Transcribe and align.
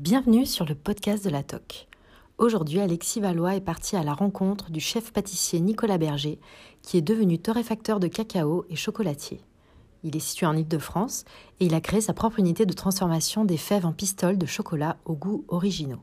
Bienvenue 0.00 0.46
sur 0.46 0.64
le 0.64 0.74
podcast 0.74 1.22
de 1.22 1.28
la 1.28 1.42
TOC. 1.42 1.86
Aujourd'hui, 2.38 2.80
Alexis 2.80 3.20
Valois 3.20 3.56
est 3.56 3.60
parti 3.60 3.96
à 3.96 4.02
la 4.02 4.14
rencontre 4.14 4.70
du 4.70 4.80
chef 4.80 5.12
pâtissier 5.12 5.60
Nicolas 5.60 5.98
Berger, 5.98 6.40
qui 6.80 6.96
est 6.96 7.02
devenu 7.02 7.38
torréfacteur 7.38 8.00
de 8.00 8.06
cacao 8.06 8.64
et 8.70 8.76
chocolatier. 8.76 9.42
Il 10.02 10.16
est 10.16 10.20
situé 10.20 10.46
en 10.46 10.56
Île-de-France 10.56 11.26
et 11.60 11.66
il 11.66 11.74
a 11.74 11.82
créé 11.82 12.00
sa 12.00 12.14
propre 12.14 12.38
unité 12.38 12.64
de 12.64 12.72
transformation 12.72 13.44
des 13.44 13.58
fèves 13.58 13.84
en 13.84 13.92
pistoles 13.92 14.38
de 14.38 14.46
chocolat 14.46 14.96
aux 15.04 15.16
goûts 15.16 15.44
originaux. 15.48 16.00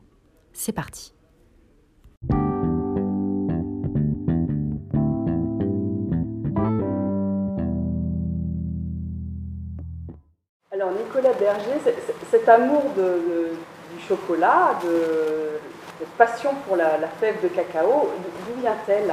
C'est 0.52 0.70
parti. 0.70 1.12
Alors 10.70 10.92
Nicolas 10.92 11.32
Berger, 11.32 11.80
cet 12.30 12.48
amour 12.48 12.84
de 12.96 13.56
du 13.94 14.02
chocolat, 14.06 14.78
de, 14.84 16.06
passion 16.16 16.50
pour 16.66 16.76
la, 16.76 16.98
fève 17.20 17.42
de 17.42 17.48
cacao, 17.48 18.10
d'où 18.46 18.60
vient-elle? 18.60 19.12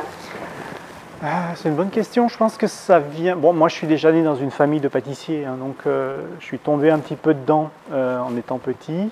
Ah, 1.23 1.55
c'est 1.55 1.69
une 1.69 1.75
bonne 1.75 1.89
question. 1.89 2.27
Je 2.27 2.37
pense 2.37 2.57
que 2.57 2.67
ça 2.67 2.99
vient. 2.99 3.35
Bon, 3.35 3.53
moi, 3.53 3.69
je 3.69 3.75
suis 3.75 3.87
déjà 3.87 4.11
né 4.11 4.23
dans 4.23 4.35
une 4.35 4.51
famille 4.51 4.81
de 4.81 4.87
pâtissiers, 4.87 5.45
hein, 5.45 5.55
donc 5.59 5.77
euh, 5.85 6.17
je 6.39 6.45
suis 6.45 6.59
tombé 6.59 6.91
un 6.91 6.99
petit 6.99 7.15
peu 7.15 7.33
dedans 7.33 7.71
euh, 7.91 8.19
en 8.19 8.35
étant 8.37 8.57
petit. 8.57 9.09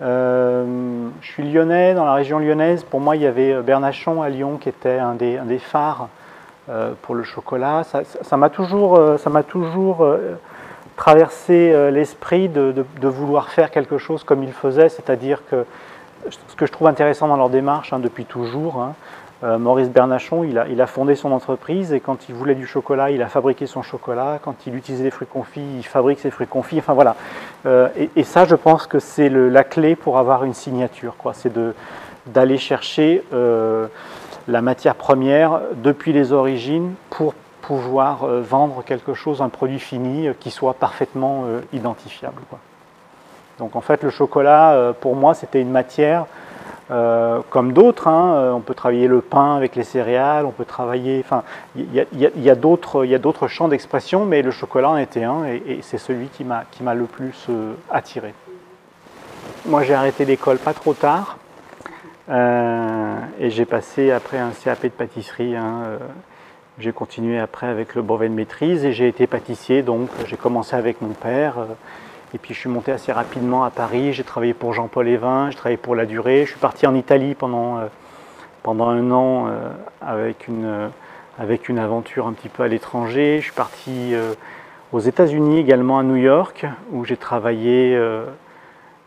Euh, 0.00 1.08
je 1.20 1.26
suis 1.26 1.42
lyonnais, 1.42 1.94
dans 1.94 2.04
la 2.04 2.14
région 2.14 2.38
lyonnaise. 2.38 2.84
Pour 2.84 3.00
moi, 3.00 3.16
il 3.16 3.22
y 3.22 3.26
avait 3.26 3.60
Bernachon 3.62 4.22
à 4.22 4.28
Lyon 4.28 4.56
qui 4.58 4.68
était 4.68 4.98
un 4.98 5.14
des, 5.14 5.38
des 5.44 5.58
phares 5.58 6.08
pour 7.02 7.14
le 7.14 7.24
chocolat. 7.24 7.82
Ça 7.84 8.36
m'a 8.36 8.48
toujours, 8.48 9.18
ça 9.18 9.30
m'a 9.30 9.42
toujours 9.42 10.06
traverser 10.96 11.72
euh, 11.72 11.90
l'esprit 11.90 12.48
de, 12.48 12.84
vouloir 13.02 13.50
faire 13.50 13.70
quelque 13.70 13.98
chose 13.98 14.24
comme 14.24 14.42
il 14.42 14.52
faisait, 14.52 14.88
c'est-à-dire 14.88 15.42
que 15.50 15.64
ce 16.30 16.54
que 16.56 16.66
je 16.66 16.72
trouve 16.72 16.86
intéressant 16.86 17.28
dans 17.28 17.36
leur 17.36 17.50
démarche 17.50 17.92
hein, 17.92 17.98
depuis 17.98 18.24
toujours, 18.24 18.80
hein, 18.80 18.94
euh, 19.42 19.58
Maurice 19.58 19.88
Bernachon, 19.88 20.44
il 20.44 20.56
a, 20.56 20.68
il 20.68 20.80
a, 20.80 20.86
fondé 20.86 21.16
son 21.16 21.32
entreprise 21.32 21.92
et 21.92 21.98
quand 21.98 22.28
il 22.28 22.34
voulait 22.34 22.54
du 22.54 22.66
chocolat, 22.66 23.10
il 23.10 23.22
a 23.22 23.26
fabriqué 23.26 23.66
son 23.66 23.82
chocolat. 23.82 24.38
Quand 24.40 24.54
il 24.68 24.76
utilisait 24.76 25.02
des 25.02 25.10
fruits 25.10 25.26
confits, 25.26 25.66
il 25.78 25.82
fabrique 25.82 26.20
ses 26.20 26.30
fruits 26.30 26.46
confits. 26.46 26.78
Enfin 26.78 26.92
voilà. 26.92 27.16
Euh, 27.66 27.88
et, 28.14 28.22
ça, 28.22 28.44
je 28.44 28.54
pense 28.54 28.86
que 28.86 29.00
c'est 29.00 29.28
la 29.28 29.64
clé 29.64 29.96
pour 29.96 30.18
avoir 30.18 30.44
une 30.44 30.54
signature. 30.54 31.16
C'est 31.32 31.52
d'aller 32.26 32.56
chercher 32.56 33.24
la 33.32 34.62
matière 34.62 34.94
première 34.94 35.60
depuis 35.74 36.12
les 36.12 36.32
origines 36.32 36.94
pour 37.10 37.34
pouvoir 37.62 38.24
euh, 38.24 38.42
vendre 38.42 38.82
quelque 38.84 39.14
chose, 39.14 39.40
un 39.40 39.48
produit 39.48 39.78
fini 39.78 40.28
euh, 40.28 40.34
qui 40.38 40.50
soit 40.50 40.74
parfaitement 40.74 41.44
euh, 41.46 41.60
identifiable. 41.72 42.42
Donc 43.58 43.76
en 43.76 43.80
fait 43.80 44.02
le 44.02 44.10
chocolat 44.10 44.94
pour 45.00 45.14
moi 45.14 45.34
c'était 45.34 45.60
une 45.60 45.70
matière 45.70 46.26
comme 47.48 47.72
d'autres, 47.72 48.08
hein, 48.08 48.52
on 48.54 48.60
peut 48.60 48.74
travailler 48.74 49.06
le 49.06 49.22
pain 49.22 49.56
avec 49.56 49.76
les 49.76 49.84
céréales, 49.84 50.44
on 50.44 50.50
peut 50.50 50.66
travailler, 50.66 51.22
enfin, 51.24 51.42
il 51.74 51.86
y 51.94 52.50
a, 52.50 52.54
d'autres 52.54 53.48
champs 53.48 53.68
d'expression, 53.68 54.26
mais 54.26 54.42
le 54.42 54.50
chocolat 54.50 54.90
en 54.90 54.96
était 54.98 55.24
un, 55.24 55.44
et, 55.46 55.78
c'est 55.80 55.96
celui 55.96 56.26
qui 56.26 56.44
m'a, 56.44 56.94
le 56.94 57.04
plus 57.04 57.46
attiré. 57.90 58.34
Moi 59.64 59.84
j'ai 59.84 59.94
arrêté 59.94 60.26
l'école 60.26 60.58
pas 60.58 60.74
trop 60.74 60.92
tard, 60.92 61.38
et 62.28 63.50
j'ai 63.50 63.64
passé 63.64 64.10
après 64.10 64.38
un 64.38 64.50
CAP 64.50 64.82
de 64.82 64.88
pâtisserie, 64.88 65.56
hein, 65.56 65.98
j'ai 66.78 66.92
continué 66.92 67.38
après 67.38 67.66
avec 67.66 67.94
le 67.94 68.02
brevet 68.02 68.28
de 68.28 68.34
maîtrise 68.34 68.84
et 68.84 68.92
j'ai 68.92 69.08
été 69.08 69.26
pâtissier, 69.26 69.82
donc 69.82 70.08
j'ai 70.26 70.36
commencé 70.36 70.74
avec 70.74 71.00
mon 71.02 71.10
père. 71.10 71.58
Euh, 71.58 71.64
et 72.34 72.38
puis 72.38 72.54
je 72.54 72.60
suis 72.60 72.70
monté 72.70 72.92
assez 72.92 73.12
rapidement 73.12 73.64
à 73.64 73.70
Paris, 73.70 74.14
j'ai 74.14 74.24
travaillé 74.24 74.54
pour 74.54 74.72
Jean-Paul 74.72 75.06
Evin, 75.06 75.50
j'ai 75.50 75.56
travaillé 75.56 75.76
pour 75.76 75.94
La 75.94 76.06
Durée. 76.06 76.44
Je 76.46 76.52
suis 76.52 76.60
parti 76.60 76.86
en 76.86 76.94
Italie 76.94 77.34
pendant, 77.34 77.78
euh, 77.78 77.86
pendant 78.62 78.88
un 78.88 79.10
an 79.10 79.48
euh, 79.48 79.70
avec, 80.00 80.48
une, 80.48 80.90
avec 81.38 81.68
une 81.68 81.78
aventure 81.78 82.26
un 82.26 82.32
petit 82.32 82.48
peu 82.48 82.62
à 82.62 82.68
l'étranger. 82.68 83.38
Je 83.40 83.44
suis 83.44 83.52
parti 83.52 84.14
aux 84.92 85.00
États-Unis 85.00 85.58
également 85.58 85.98
à 85.98 86.02
New 86.02 86.16
York, 86.16 86.64
où 86.90 87.04
j'ai 87.04 87.18
travaillé 87.18 87.98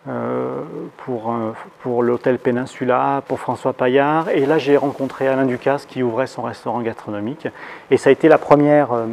euh, 0.08 0.62
pour, 0.98 1.35
pour 1.82 2.04
l'hôtel 2.04 2.40
Peninsula, 2.40 3.24
pour 3.28 3.40
François 3.40 3.74
Paillard. 3.74 4.30
Et 4.30 4.46
là, 4.46 4.58
j'ai 4.58 4.78
rencontré 4.78 5.28
Alain 5.28 5.46
Ducasse 5.46 5.86
qui 5.86 6.04
ouvrait 6.04 6.28
son 6.28 6.44
restaurant 6.44 6.82
gastronomique. 6.82 7.48
Et 7.92 7.98
ça 7.98 8.10
a 8.10 8.14
été 8.14 8.28
la 8.28 8.38
première, 8.38 8.94
euh, 8.94 9.06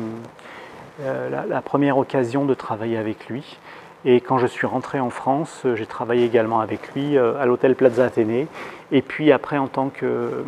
euh, 1.03 1.47
la, 1.49 1.61
première 1.63 1.99
occasion 1.99 2.45
de 2.45 2.55
travailler 2.55 2.97
avec 2.97 3.29
lui. 3.29 3.59
Et 4.05 4.21
quand 4.21 4.39
je 4.39 4.47
suis 4.47 4.67
rentré 4.67 4.99
en 5.01 5.11
France, 5.11 5.65
j'ai 5.75 5.87
travaillé 5.87 6.25
également 6.25 6.61
avec 6.61 6.93
lui 6.95 7.17
à 7.17 7.47
l'hôtel 7.47 7.77
Plaza 7.77 8.05
Athénée. 8.05 8.49
Et 8.91 9.01
puis 9.01 9.31
après, 9.31 9.59
en 9.59 9.69
tant 9.69 9.91
que, 9.91 10.45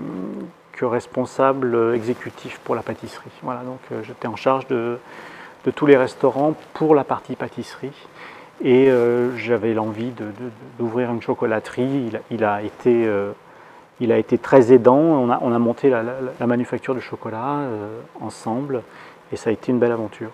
responsable 0.82 1.94
exécutif 1.94 2.58
pour 2.62 2.74
la 2.74 2.82
pâtisserie. 2.82 3.30
Voilà, 3.42 3.60
donc 3.60 3.78
j'étais 4.02 4.26
en 4.26 4.36
charge 4.36 4.66
de 4.66 4.98
tous 5.74 5.86
les 5.86 5.96
restaurants 5.96 6.54
pour 6.74 6.94
la 6.94 7.04
partie 7.04 7.36
pâtisserie. 7.36 7.92
Et 8.62 8.88
euh, 8.88 9.36
j'avais 9.36 9.74
l'envie 9.74 10.12
d'ouvrir 10.78 11.10
une 11.10 11.20
chocolaterie. 11.20 12.10
Il, 12.30 12.44
a 12.44 12.62
été, 12.62 13.06
euh, 13.06 13.32
il, 14.00 14.12
a 14.12 14.18
été, 14.18 14.38
très 14.38 14.72
aidant. 14.72 14.96
On 14.96 15.30
a, 15.30 15.38
on 15.42 15.52
a 15.52 15.58
monté 15.58 15.90
la, 15.90 16.46
manufacture 16.46 16.94
de 16.94 17.00
chocolat 17.00 17.58
euh, 17.58 18.00
ensemble 18.20 18.82
et 19.32 19.36
ça 19.36 19.50
a 19.50 19.52
été 19.52 19.72
une 19.72 19.78
belle 19.78 19.92
aventure. 19.92 20.30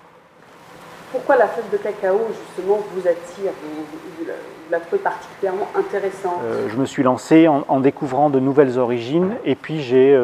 Pourquoi 1.13 1.37
la 1.37 1.49
fête 1.49 1.69
de 1.73 1.77
cacao, 1.77 2.21
justement, 2.29 2.79
vous 2.95 3.09
attire 3.09 3.51
vous, 3.63 4.27
la 4.71 4.79
trouvez 4.79 5.03
particulièrement 5.03 5.69
intéressante? 5.75 6.41
Je 6.69 6.77
me 6.77 6.85
suis 6.85 7.03
lancé 7.03 7.49
en, 7.49 7.65
en, 7.67 7.81
découvrant 7.81 8.31
de 8.31 8.39
nouvelles 8.39 8.79
origines 8.79 9.33
et 9.45 9.57
puis 9.57 9.81
j'ai 9.81 10.17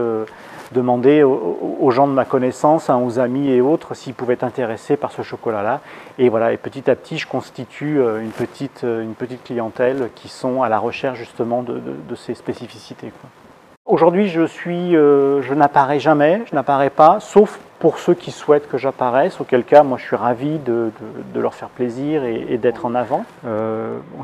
demander 0.72 1.22
aux, 1.22 1.90
gens 1.90 2.06
de 2.08 2.12
ma 2.12 2.24
connaissance, 2.24 2.90
hein, 2.90 2.98
aux 2.98 3.18
amis 3.18 3.50
et 3.50 3.60
autres, 3.60 3.94
s'ils 3.94 4.14
pouvaient 4.14 4.34
être 4.34 4.44
intéressés 4.44 4.96
par 4.96 5.12
ce 5.12 5.22
chocolat-là. 5.22 5.80
Et 6.18 6.28
voilà, 6.28 6.52
et 6.52 6.56
petit 6.56 6.90
à 6.90 6.96
petit, 6.96 7.18
je 7.18 7.26
constitue 7.26 8.00
euh, 8.00 8.20
une 8.20 8.30
petite, 8.30 8.84
euh, 8.84 9.02
une 9.02 9.14
petite 9.14 9.44
clientèle 9.44 10.10
qui 10.14 10.28
sont 10.28 10.62
à 10.62 10.68
la 10.68 10.78
recherche 10.78 11.18
justement 11.18 11.62
de, 11.62 11.80
ces 12.16 12.34
spécificités. 12.34 13.12
Aujourd'hui, 13.84 14.28
je 14.28 14.46
suis, 14.46 14.96
euh, 14.96 15.42
je 15.42 15.54
n'apparais 15.54 16.00
jamais, 16.00 16.42
je 16.50 16.54
n'apparais 16.54 16.90
pas, 16.90 17.20
sauf 17.20 17.60
pour 17.78 17.98
ceux 17.98 18.14
qui 18.14 18.30
souhaitent 18.30 18.68
que 18.68 18.78
j'apparaisse, 18.78 19.40
auquel 19.40 19.64
cas, 19.64 19.82
moi, 19.82 19.98
je 19.98 20.04
suis 20.04 20.16
ravi 20.16 20.58
de, 20.58 20.90
leur 21.34 21.54
faire 21.54 21.68
plaisir 21.68 22.24
et, 22.24 22.56
d'être 22.56 22.86
en 22.86 22.94
avant. 22.94 23.24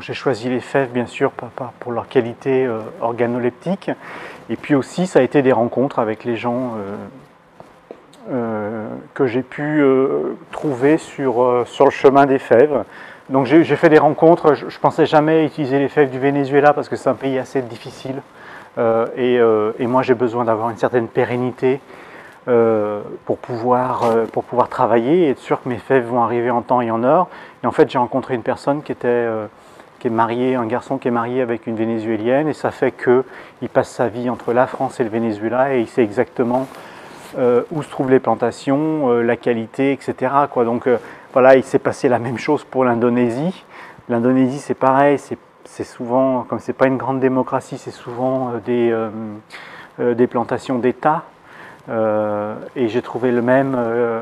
J'ai 0.01 0.13
choisi 0.13 0.49
les 0.49 0.59
fèves, 0.59 0.91
bien 0.91 1.05
sûr, 1.05 1.31
pour 1.79 1.91
leur 1.91 2.07
qualité 2.07 2.67
organoleptique, 3.01 3.91
et 4.49 4.55
puis 4.55 4.75
aussi, 4.75 5.07
ça 5.07 5.19
a 5.19 5.21
été 5.21 5.41
des 5.41 5.51
rencontres 5.51 5.99
avec 5.99 6.23
les 6.25 6.35
gens 6.35 6.73
euh, 6.75 6.95
euh, 8.31 8.87
que 9.13 9.25
j'ai 9.25 9.41
pu 9.41 9.81
euh, 9.81 10.35
trouver 10.51 10.97
sur, 10.97 11.43
le 11.43 11.89
chemin 11.91 12.25
des 12.25 12.39
fèves. 12.39 12.83
Donc 13.29 13.45
j'ai 13.45 13.63
fait 13.63 13.89
des 13.89 13.99
rencontres, 13.99 14.53
je 14.53 14.65
ne 14.65 14.81
pensais 14.81 15.05
jamais 15.05 15.45
utiliser 15.45 15.79
les 15.79 15.87
fèves 15.87 16.09
du 16.09 16.19
Venezuela 16.19 16.73
parce 16.73 16.89
que 16.89 16.97
c'est 16.97 17.09
un 17.09 17.15
pays 17.15 17.39
assez 17.39 17.61
difficile. 17.61 18.21
Et, 19.15 19.39
moi 19.87 20.01
j'ai 20.01 20.13
besoin 20.13 20.43
d'avoir 20.43 20.69
une 20.69 20.77
certaine 20.77 21.07
pérennité 21.07 21.79
pour, 22.45 23.37
pouvoir, 23.37 24.03
pour 24.31 24.43
pouvoir 24.43 24.67
travailler 24.67 25.27
et 25.27 25.29
être 25.29 25.39
sûr 25.39 25.61
que 25.61 25.69
mes 25.69 25.77
fèves 25.77 26.05
vont 26.05 26.21
arriver 26.21 26.51
en 26.51 26.61
temps 26.61 26.81
et 26.81 26.91
en 26.91 27.03
heure. 27.03 27.27
Et 27.63 27.67
en 27.67 27.71
fait 27.71 27.89
j'ai 27.89 27.97
rencontré 27.97 28.35
une 28.35 28.43
personne 28.43 28.83
qui 28.83 28.91
était 28.91 29.27
qui 30.03 30.07
est 30.07 30.09
marié, 30.09 30.55
un 30.55 30.65
garçon 30.65 30.97
qui 30.97 31.07
est 31.07 31.11
marié 31.11 31.41
avec 31.41 31.65
une 31.65 31.77
vénézuélienne, 31.77 32.49
et 32.49 32.53
ça 32.53 32.71
fait 32.71 32.91
qu'il 32.91 33.69
passe 33.69 33.89
sa 33.89 34.09
vie 34.09 34.29
entre 34.29 34.51
la 34.51 34.67
France 34.67 34.99
et 34.99 35.05
le 35.05 35.09
Venezuela, 35.09 35.73
et 35.73 35.79
il 35.79 35.87
sait 35.87 36.03
exactement 36.03 36.67
euh, 37.37 37.63
où 37.71 37.81
se 37.81 37.89
trouvent 37.89 38.11
les 38.11 38.19
plantations, 38.19 39.09
euh, 39.09 39.23
la 39.23 39.37
qualité, 39.37 39.91
etc. 39.91 40.31
Quoi. 40.51 40.65
Donc 40.65 40.85
euh, 40.85 40.97
voilà, 41.31 41.55
il 41.55 41.63
s'est 41.63 41.79
passé 41.79 42.07
la 42.07 42.19
même 42.19 42.37
chose 42.37 42.63
pour 42.63 42.83
l'Indonésie. 42.83 43.63
L'Indonésie, 44.07 44.59
c'est 44.59 44.75
pareil, 44.75 45.17
c'est 45.17 45.83
souvent, 45.83 46.43
comme 46.43 46.59
c'est 46.59 46.73
pas 46.73 46.85
une 46.85 46.97
grande 46.97 47.19
démocratie, 47.19 47.77
c'est 47.79 47.89
souvent 47.89 48.51
des, 48.65 48.93
des 49.97 50.27
plantations 50.27 50.77
d'État. 50.77 51.23
Euh, 51.89 52.55
et 52.75 52.87
j'ai 52.87 53.01
trouvé 53.01 53.31
le 53.31 53.41
même, 53.41 53.75
euh, 53.77 54.21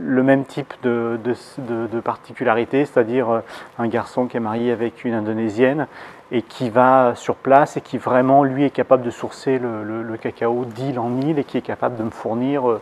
le 0.00 0.22
même 0.22 0.44
type 0.44 0.72
de, 0.82 1.18
de, 1.58 2.00
particularité, 2.00 2.86
c'est-à-dire 2.86 3.30
euh, 3.30 3.40
un 3.78 3.86
garçon 3.86 4.26
qui 4.26 4.38
est 4.38 4.40
marié 4.40 4.72
avec 4.72 5.04
une 5.04 5.12
indonésienne 5.12 5.88
et 6.32 6.40
qui 6.40 6.70
va 6.70 7.12
sur 7.14 7.36
place 7.36 7.76
et 7.76 7.82
qui 7.82 7.98
vraiment, 7.98 8.44
lui, 8.44 8.64
est 8.64 8.70
capable 8.70 9.02
de 9.02 9.10
sourcer 9.10 9.58
le, 9.58 10.02
le 10.02 10.16
cacao 10.16 10.64
d'île 10.64 10.98
en 10.98 11.20
île 11.20 11.38
et 11.38 11.44
qui 11.44 11.58
est 11.58 11.62
capable 11.62 11.96
de 11.96 12.02
me 12.02 12.10
fournir 12.10 12.78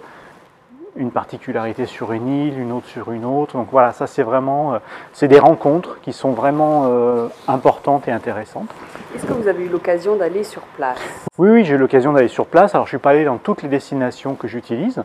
une 0.97 1.11
particularité 1.11 1.87
sur 1.87 2.13
une 2.13 2.29
île, 2.29 2.59
une 2.59 2.73
autre 2.73 2.87
sur 2.87 3.11
une 3.11 3.25
autre. 3.25 3.57
Donc 3.57 3.69
voilà, 3.71 3.93
ça 3.93 4.07
c'est 4.07 4.23
vraiment, 4.23 4.75
euh, 4.75 4.79
c'est 5.13 5.29
des 5.29 5.39
rencontres 5.39 5.99
qui 6.03 6.13
sont 6.13 6.33
vraiment 6.33 6.85
euh, 6.87 7.29
importantes 7.49 8.07
et 8.09 8.13
intéressantes. 8.13 8.69
Est-ce 9.15 9.27
que 9.27 9.33
vous 9.33 9.49
avez 9.49 9.65
eu 9.65 9.69
l'occasion 9.69 10.17
d'aller 10.17 10.45
sur 10.45 10.63
place? 10.63 10.99
Oui, 11.39 11.51
oui, 11.51 11.65
j'ai 11.65 11.75
eu 11.75 11.79
l'occasion 11.79 12.13
d'aller 12.13 12.29
sur 12.29 12.47
place. 12.47 12.75
Alors 12.75 12.87
je 12.87 12.95
ne 12.95 12.99
suis 12.99 13.03
pas 13.03 13.11
allé 13.11 13.25
dans 13.25 13.39
toutes 13.39 13.63
les 13.63 13.69
destinations 13.69 14.35
que 14.35 14.47
j'utilise, 14.47 15.03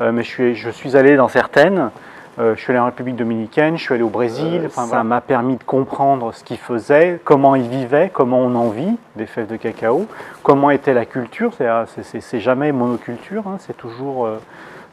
euh, 0.00 0.12
mais 0.12 0.22
je 0.22 0.28
suis, 0.28 0.54
je 0.54 0.70
suis 0.70 0.96
allé 0.96 1.16
dans 1.16 1.28
certaines. 1.28 1.90
je 2.38 2.54
suis 2.54 2.70
allé 2.70 2.78
en 2.78 2.86
République 2.86 3.16
dominicaine, 3.16 3.78
je 3.78 3.82
suis 3.82 3.94
allé 3.94 4.02
au 4.02 4.10
Brésil. 4.10 4.68
ça 4.70 5.02
m'a 5.02 5.22
permis 5.22 5.56
de 5.56 5.64
comprendre 5.64 6.34
ce 6.34 6.44
qu'ils 6.44 6.58
faisaient, 6.58 7.18
comment 7.24 7.54
ils 7.54 7.68
vivaient, 7.68 8.10
comment 8.12 8.40
on 8.40 8.54
en 8.54 8.68
vit 8.68 8.98
des 9.16 9.24
fèves 9.24 9.46
de 9.46 9.56
cacao, 9.56 10.06
comment 10.42 10.70
était 10.70 10.92
la 10.92 11.06
culture. 11.06 11.52
C'est 11.54 12.40
jamais 12.40 12.72
monoculture, 12.72 13.46
hein, 13.46 13.56
c'est 13.58 13.76
toujours 13.76 14.28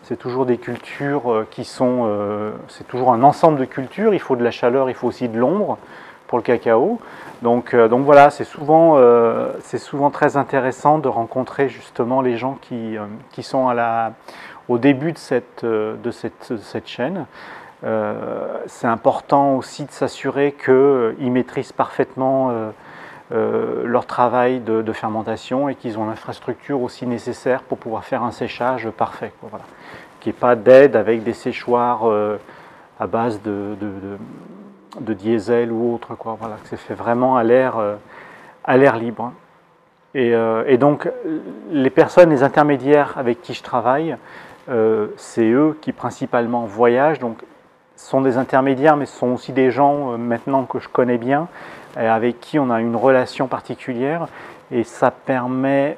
c'est 0.03 0.17
toujours 0.17 0.45
des 0.45 0.57
cultures 0.57 1.31
euh, 1.31 1.47
qui 1.49 1.63
sont, 1.63 2.03
euh, 2.05 2.51
c'est 2.67 2.87
toujours 2.87 3.13
un 3.13 3.23
ensemble 3.23 3.59
de 3.59 3.65
cultures. 3.65 4.13
Il 4.13 4.19
faut 4.19 4.35
de 4.35 4.43
la 4.43 4.51
chaleur, 4.51 4.89
il 4.89 4.95
faut 4.95 5.07
aussi 5.07 5.29
de 5.29 5.37
l'ombre 5.37 5.77
pour 6.27 6.37
le 6.37 6.43
cacao. 6.43 6.99
Donc, 7.41 7.73
euh, 7.73 7.87
voilà, 7.87 8.29
c'est 8.29 8.43
souvent, 8.43 8.97
c'est 9.61 9.77
souvent 9.77 10.09
très 10.09 10.37
intéressant 10.37 10.97
de 10.97 11.07
rencontrer 11.07 11.69
justement 11.69 12.21
les 12.21 12.37
gens 12.37 12.57
qui, 12.61 12.95
qui 13.31 13.43
sont 13.43 13.73
au 14.69 14.77
début 14.77 15.11
de 15.11 15.17
cette, 15.17 15.65
de 15.65 16.11
cette, 16.11 16.53
cette 16.61 16.87
chaîne. 16.87 17.25
c'est 18.65 18.87
important 18.87 19.55
aussi 19.55 19.83
de 19.85 19.91
s'assurer 19.91 20.55
qu'ils 20.63 21.31
maîtrisent 21.31 21.73
parfaitement 21.73 22.71
leur 23.33 24.05
travail 24.05 24.59
de, 24.59 24.93
fermentation 24.93 25.67
et 25.67 25.75
qu'ils 25.75 25.97
ont 25.97 26.07
l'infrastructure 26.07 26.81
aussi 26.81 27.07
nécessaire 27.07 27.63
pour 27.63 27.79
pouvoir 27.79 28.05
faire 28.05 28.23
un 28.23 28.31
séchage 28.31 28.89
parfait. 28.91 29.33
Voilà 29.41 29.65
qu'il 30.23 30.31
n'y 30.31 30.37
ait 30.37 30.39
pas 30.39 30.55
d'aide 30.55 30.95
avec 30.95 31.23
des 31.23 31.33
séchoirs 31.33 32.09
euh, 32.09 32.39
à 32.97 33.07
base 33.07 33.41
de, 33.41 33.75
diesel 34.99 35.71
ou 35.71 35.93
autre. 35.93 36.15
Quoi. 36.15 36.37
Voilà, 36.39 36.55
que 36.55 36.69
c'est 36.69 36.77
fait 36.77 36.93
vraiment 36.93 37.35
à 37.35 37.43
l'air, 37.43 37.77
euh, 37.77 38.97
libre. 38.99 39.33
Et, 40.15 40.33
euh, 40.33 40.77
donc, 40.77 41.09
les 41.71 41.89
personnes, 41.89 42.29
les 42.29 42.41
intermédiaires 42.41 43.15
avec 43.17 43.41
qui 43.41 43.53
je 43.53 43.63
travaille, 43.63 44.15
c'est 45.17 45.49
eux 45.49 45.77
qui 45.81 45.91
principalement 45.91 46.63
voyagent. 46.63 47.19
Donc, 47.19 47.43
sont 47.97 48.21
des 48.21 48.37
intermédiaires, 48.37 48.95
mais 48.95 49.05
ce 49.05 49.17
sont 49.17 49.33
aussi 49.33 49.51
des 49.51 49.71
gens 49.71 50.17
maintenant 50.17 50.63
que 50.63 50.79
je 50.79 50.87
connais 50.89 51.17
bien, 51.17 51.47
avec 51.95 52.39
qui 52.39 52.59
on 52.59 52.69
a 52.69 52.81
une 52.81 52.95
relation 52.95 53.47
particulière. 53.47 54.27
Et 54.71 54.83
ça 54.83 55.11
permet 55.11 55.97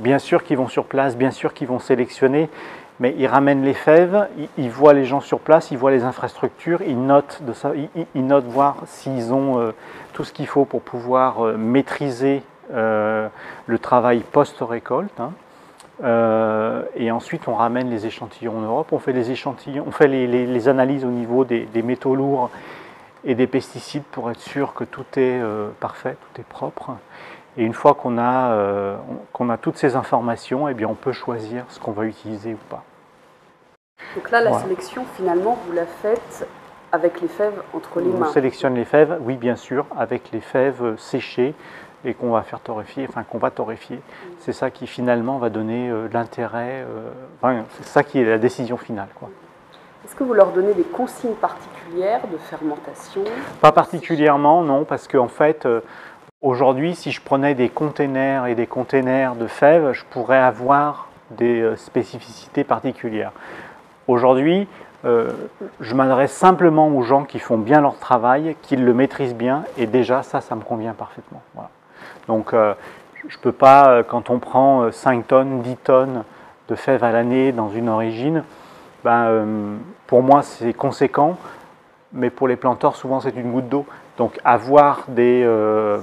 bien 0.00 0.18
sûr 0.18 0.44
qu'ils 0.44 0.56
vont 0.56 0.68
sur 0.68 0.84
place, 0.84 1.16
bien 1.16 1.30
sûr 1.30 1.54
qu'ils 1.54 1.68
vont 1.68 1.78
sélectionner, 1.78 2.48
mais 3.00 3.14
ils 3.18 3.26
ramènent 3.26 3.64
les 3.64 3.74
fèves, 3.74 4.28
ils, 4.56 4.70
voient 4.70 4.92
les 4.92 5.04
gens 5.04 5.20
sur 5.20 5.40
place, 5.40 5.70
ils 5.70 5.78
voient 5.78 5.90
les 5.90 6.04
infrastructures, 6.04 6.80
ils 6.82 7.00
notent, 7.00 7.42
ils, 8.14 8.26
notent 8.26 8.46
voir 8.46 8.76
s'ils 8.86 9.32
ont 9.32 9.58
euh, 9.58 9.72
tout 10.12 10.24
ce 10.24 10.32
qu'il 10.32 10.46
faut 10.46 10.64
pour 10.64 10.82
pouvoir 10.82 11.44
euh, 11.44 11.56
maîtriser 11.56 12.42
euh, 12.72 13.28
le 13.66 13.78
travail 13.78 14.20
post-récolte. 14.20 15.18
Hein. 15.18 15.32
et 16.96 17.10
ensuite, 17.10 17.48
on 17.48 17.54
ramène 17.54 17.90
les 17.90 18.06
échantillons 18.06 18.58
en 18.58 18.62
Europe, 18.62 18.88
on 18.92 18.98
fait 18.98 19.12
les 19.12 19.30
échantillons, 19.30 19.84
on 19.86 19.90
fait 19.90 20.08
les, 20.08 20.68
analyses 20.68 21.04
au 21.04 21.10
niveau 21.10 21.44
des, 21.44 21.82
métaux 21.82 22.14
lourds 22.14 22.50
et 23.24 23.34
des 23.34 23.46
pesticides 23.46 24.04
pour 24.04 24.30
être 24.30 24.40
sûr 24.40 24.74
que 24.74 24.84
tout 24.84 25.06
est 25.16 25.40
parfait, 25.80 26.16
tout 26.20 26.40
est 26.40 26.44
propre. 26.44 26.92
Et 27.56 27.64
une 27.64 27.74
fois 27.74 27.94
qu'on 27.94 28.18
a, 28.18 28.52
euh, 28.52 28.96
qu'on 29.32 29.48
a 29.48 29.56
toutes 29.56 29.76
ces 29.76 29.94
informations, 29.94 30.68
eh 30.68 30.74
bien, 30.74 30.88
on 30.88 30.94
peut 30.94 31.12
choisir 31.12 31.64
ce 31.68 31.78
qu'on 31.78 31.92
va 31.92 32.04
utiliser 32.04 32.54
ou 32.54 32.58
pas. 32.68 32.82
Donc 34.16 34.30
là, 34.30 34.40
la 34.40 34.58
sélection, 34.60 35.04
finalement, 35.16 35.56
vous 35.66 35.72
la 35.72 35.86
faites 35.86 36.48
avec 36.90 37.20
les 37.20 37.28
fèves 37.28 37.62
entre 37.72 38.00
les 38.00 38.06
mains 38.06 38.26
On 38.28 38.32
sélectionne 38.32 38.74
les 38.74 38.84
fèves, 38.84 39.18
oui, 39.22 39.36
bien 39.36 39.56
sûr, 39.56 39.86
avec 39.96 40.32
les 40.32 40.40
fèves 40.40 40.96
séchées 40.96 41.54
et 42.04 42.12
qu'on 42.12 42.30
va 42.30 42.42
faire 42.42 42.60
torréfier, 42.60 43.06
enfin 43.08 43.22
qu'on 43.22 43.38
va 43.38 43.50
torréfier. 43.50 44.00
C'est 44.40 44.52
ça 44.52 44.70
qui 44.70 44.86
finalement 44.86 45.38
va 45.38 45.48
donner 45.48 45.88
euh, 45.88 46.08
l'intérêt, 46.12 46.84
euh, 46.84 47.62
c'est 47.78 47.86
ça 47.86 48.02
qui 48.02 48.18
est 48.18 48.24
la 48.24 48.38
décision 48.38 48.76
finale. 48.76 49.08
Quoi. 49.14 49.30
Est-ce 50.04 50.14
que 50.14 50.24
vous 50.24 50.34
leur 50.34 50.52
donnez 50.52 50.74
des 50.74 50.82
consignes 50.82 51.34
particulières 51.34 52.22
de 52.30 52.36
fermentation? 52.36 53.24
Pas 53.60 53.72
particulièrement, 53.72 54.62
non, 54.62 54.84
parce 54.84 55.08
qu'en 55.08 55.28
fait, 55.28 55.66
Aujourd'hui, 56.44 56.94
si 56.94 57.10
je 57.10 57.22
prenais 57.22 57.54
des 57.54 57.70
containers 57.70 58.44
et 58.44 58.54
des 58.54 58.66
containers 58.66 59.34
de 59.34 59.46
fèves, 59.46 59.92
je 59.92 60.04
pourrais 60.04 60.36
avoir 60.36 61.08
des 61.30 61.62
euh, 61.62 61.74
spécificités 61.76 62.64
particulières. 62.64 63.32
Aujourd'hui, 64.08 64.68
euh, 65.06 65.32
je 65.80 65.94
m'adresse 65.94 66.32
simplement 66.32 66.88
aux 66.88 67.00
gens 67.00 67.24
qui 67.24 67.38
font 67.38 67.56
bien 67.56 67.80
leur 67.80 67.98
travail, 67.98 68.56
qui 68.60 68.76
le 68.76 68.92
maîtrisent 68.92 69.34
bien, 69.34 69.64
et 69.78 69.86
déjà 69.86 70.22
ça, 70.22 70.42
ça 70.42 70.54
me 70.54 70.60
convient 70.60 70.92
parfaitement. 70.92 71.40
Donc 72.28 72.52
euh, 72.52 72.74
je 73.26 73.38
ne 73.38 73.40
peux 73.40 73.52
pas, 73.52 74.02
quand 74.02 74.28
on 74.28 74.38
prend 74.38 74.92
5 74.92 75.26
tonnes, 75.26 75.62
10 75.62 75.76
tonnes 75.78 76.24
de 76.68 76.74
fèves 76.74 77.04
à 77.04 77.10
l'année 77.10 77.52
dans 77.52 77.70
une 77.70 77.88
origine, 77.88 78.44
ben, 79.04 79.78
pour 80.06 80.22
moi 80.22 80.42
c'est 80.42 80.72
conséquent, 80.72 81.36
mais 82.12 82.30
pour 82.30 82.48
les 82.48 82.56
planteurs 82.56 82.96
souvent 82.96 83.20
c'est 83.20 83.36
une 83.36 83.52
goutte 83.52 83.68
d'eau. 83.68 83.86
Donc 84.16 84.38
avoir 84.44 85.04
des, 85.08 85.42
euh, 85.44 86.00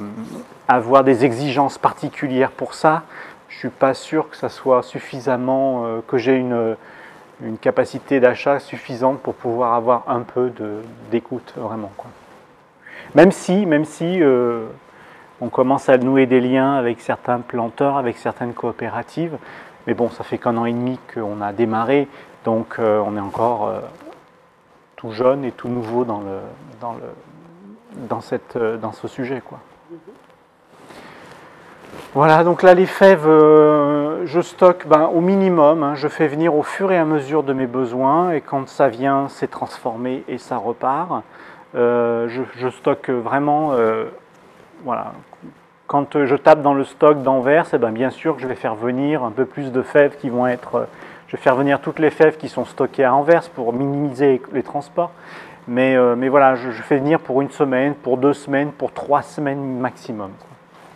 avoir 0.68 1.04
des 1.04 1.26
exigences 1.26 1.78
particulières 1.78 2.52
pour 2.52 2.74
ça, 2.74 3.04
je 3.48 3.56
ne 3.56 3.60
suis 3.60 3.70
pas 3.70 3.94
sûr 3.94 4.30
que 4.30 4.38
ça 4.38 4.50
soit 4.50 4.84
suffisamment, 4.84 5.86
euh, 5.86 6.00
que 6.08 6.18
j'ai 6.18 6.36
une, 6.36 6.76
une, 7.44 7.58
capacité 7.58 8.20
d'achat 8.20 8.60
suffisante 8.60 9.20
pour 9.20 9.34
pouvoir 9.34 9.74
avoir 9.74 10.04
un 10.08 10.22
peu 10.22 10.52
d'écoute 11.10 11.54
vraiment. 11.58 11.92
Même 13.16 13.32
si, 13.32 13.66
même 13.66 13.86
si 13.86 14.22
euh, 14.22 14.66
on 15.42 15.50
commence 15.50 15.90
à 15.90 15.98
nouer 15.98 16.26
des 16.26 16.40
liens 16.40 16.76
avec 16.76 17.02
certains 17.02 17.40
planteurs, 17.40 17.98
avec 17.98 18.18
certaines 18.18 18.54
coopératives, 18.54 19.38
mais 19.92 19.96
bon, 19.96 20.10
ça 20.10 20.24
fait 20.24 20.38
qu'un 20.38 20.56
an 20.56 20.64
et 20.64 20.72
demi 20.72 20.98
qu'on 21.14 21.42
a 21.42 21.52
démarré, 21.52 22.08
donc 22.46 22.78
on 22.80 23.18
est 23.18 23.20
encore 23.20 23.70
tout 25.02 25.12
jeune 25.12 25.44
et 25.44 25.52
tout 25.52 25.68
nouveau 25.68 26.06
dans 26.06 26.20
le, 26.20 26.38
dans 26.80 26.94
le, 26.94 27.02
dans, 28.08 28.22
cette, 28.22 28.56
euh, 28.56 28.78
dans 28.78 28.92
ce 28.92 29.08
sujet. 29.08 29.42
Quoi. 29.44 29.58
Voilà, 32.14 32.44
donc 32.44 32.62
là 32.62 32.76
les 32.76 32.86
fèves, 32.86 33.28
euh, 33.28 34.26
je 34.26 34.42
stocke 34.42 34.88
ben, 34.88 35.10
au 35.14 35.20
minimum, 35.20 35.82
hein. 35.82 35.96
je 35.96 36.08
fais 36.08 36.28
venir 36.28 36.56
au 36.56 36.62
fur 36.62 36.92
et 36.92 36.98
à 36.98 37.06
mesure 37.06 37.42
de 37.42 37.54
mes 37.54 37.66
besoins 37.66 38.32
et 38.32 38.42
quand 38.42 38.70
ça 38.70 38.90
vient, 38.90 39.28
c'est 39.28 39.50
transformé 39.50 40.24
et 40.28 40.38
ça 40.38 40.58
repart. 40.58 41.24
Euh, 41.74 42.28
je, 42.28 42.70
stocke 42.70 43.10
vraiment, 43.10 43.74
voilà, 44.84 45.14
quand 45.92 46.24
je 46.24 46.38
tape 46.38 46.62
dans 46.62 46.74
le 46.74 46.86
stock 46.86 47.22
d'Anvers, 47.22 47.66
eh 47.74 47.78
ben, 47.78 47.92
bien 47.92 48.12
sûr 48.12 48.40
je 48.40 48.48
vais 48.48 48.56
faire 48.56 48.76
venir 48.76 49.26
un 49.26 49.32
peu 49.32 49.44
plus 49.44 49.74
de 49.74 49.82
fèves 49.82 50.16
qui 50.16 50.30
vont 50.30 50.48
être, 50.48 50.88
je 51.28 51.36
vais 51.36 51.44
faire 51.44 51.58
venir 51.58 51.82
toutes 51.82 52.00
les 52.00 52.12
fèves 52.12 52.38
qui 52.38 52.48
sont 52.48 52.64
stockées 52.64 53.04
à 53.04 53.14
Anvers 53.14 53.50
pour 53.50 53.74
minimiser 53.74 54.42
les 54.54 54.64
transports. 54.64 55.12
Mais, 55.68 55.98
euh, 55.98 56.16
mais 56.16 56.30
voilà, 56.30 56.56
je, 56.56 56.70
fais 56.72 56.96
venir 56.96 57.20
pour 57.20 57.42
une 57.42 57.52
semaine, 57.52 57.94
pour 57.94 58.16
deux 58.16 58.32
semaines, 58.34 58.72
pour 58.72 58.94
trois 58.94 59.22
semaines 59.22 59.80
maximum. 59.80 60.32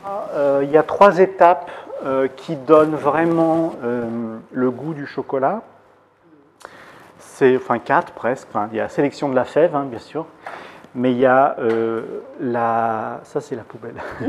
Ah, 0.06 0.30
euh, 0.34 0.62
il 0.64 0.72
y 0.72 0.78
a 0.78 0.84
trois 0.84 1.20
étapes 1.20 1.70
euh, 2.06 2.30
qui 2.34 2.56
donnent 2.56 2.96
vraiment 2.96 3.74
le 4.54 4.72
goût 4.72 4.94
du 4.94 5.06
chocolat. 5.06 5.62
C'est, 7.20 7.58
enfin 7.58 7.80
quatre 7.80 8.14
presque. 8.14 8.48
il 8.72 8.78
y 8.78 8.80
a 8.80 8.88
sélection 8.88 9.28
de 9.28 9.36
la 9.36 9.44
fève, 9.44 9.76
hein, 9.76 9.88
bien 9.90 10.00
sûr. 10.00 10.26
Mais 10.96 11.12
il 11.12 11.18
y 11.18 11.26
a 11.26 11.58
la... 12.40 13.20
Ça, 13.24 13.42
c'est 13.42 13.56
la 13.56 13.64
poubelle. 13.64 14.02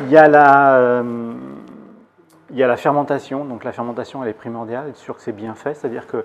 il, 0.00 0.10
y 0.10 0.16
a 0.16 0.26
la, 0.26 1.02
il 2.50 2.56
y 2.56 2.62
a 2.62 2.66
la 2.66 2.76
fermentation. 2.76 3.44
Donc 3.44 3.64
la 3.64 3.72
fermentation, 3.72 4.22
elle 4.22 4.30
est 4.30 4.34
primordiale. 4.34 4.88
Être 4.88 4.96
sûr 4.96 5.16
que 5.16 5.22
c'est 5.22 5.32
bien 5.32 5.54
fait. 5.54 5.74
C'est-à-dire 5.74 6.06
que 6.06 6.24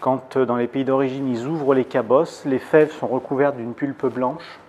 quand 0.00 0.36
euh, 0.36 0.44
dans 0.44 0.56
les 0.56 0.66
pays 0.66 0.84
d'origine 0.84 1.28
ils 1.28 1.46
ouvrent 1.46 1.74
les 1.74 1.84
cabosses, 1.84 2.44
les 2.44 2.58
fèves 2.58 2.92
sont 2.92 3.06
recouvertes 3.06 3.56
d'une 3.56 3.74
pulpe 3.74 4.06
blanche. 4.06 4.60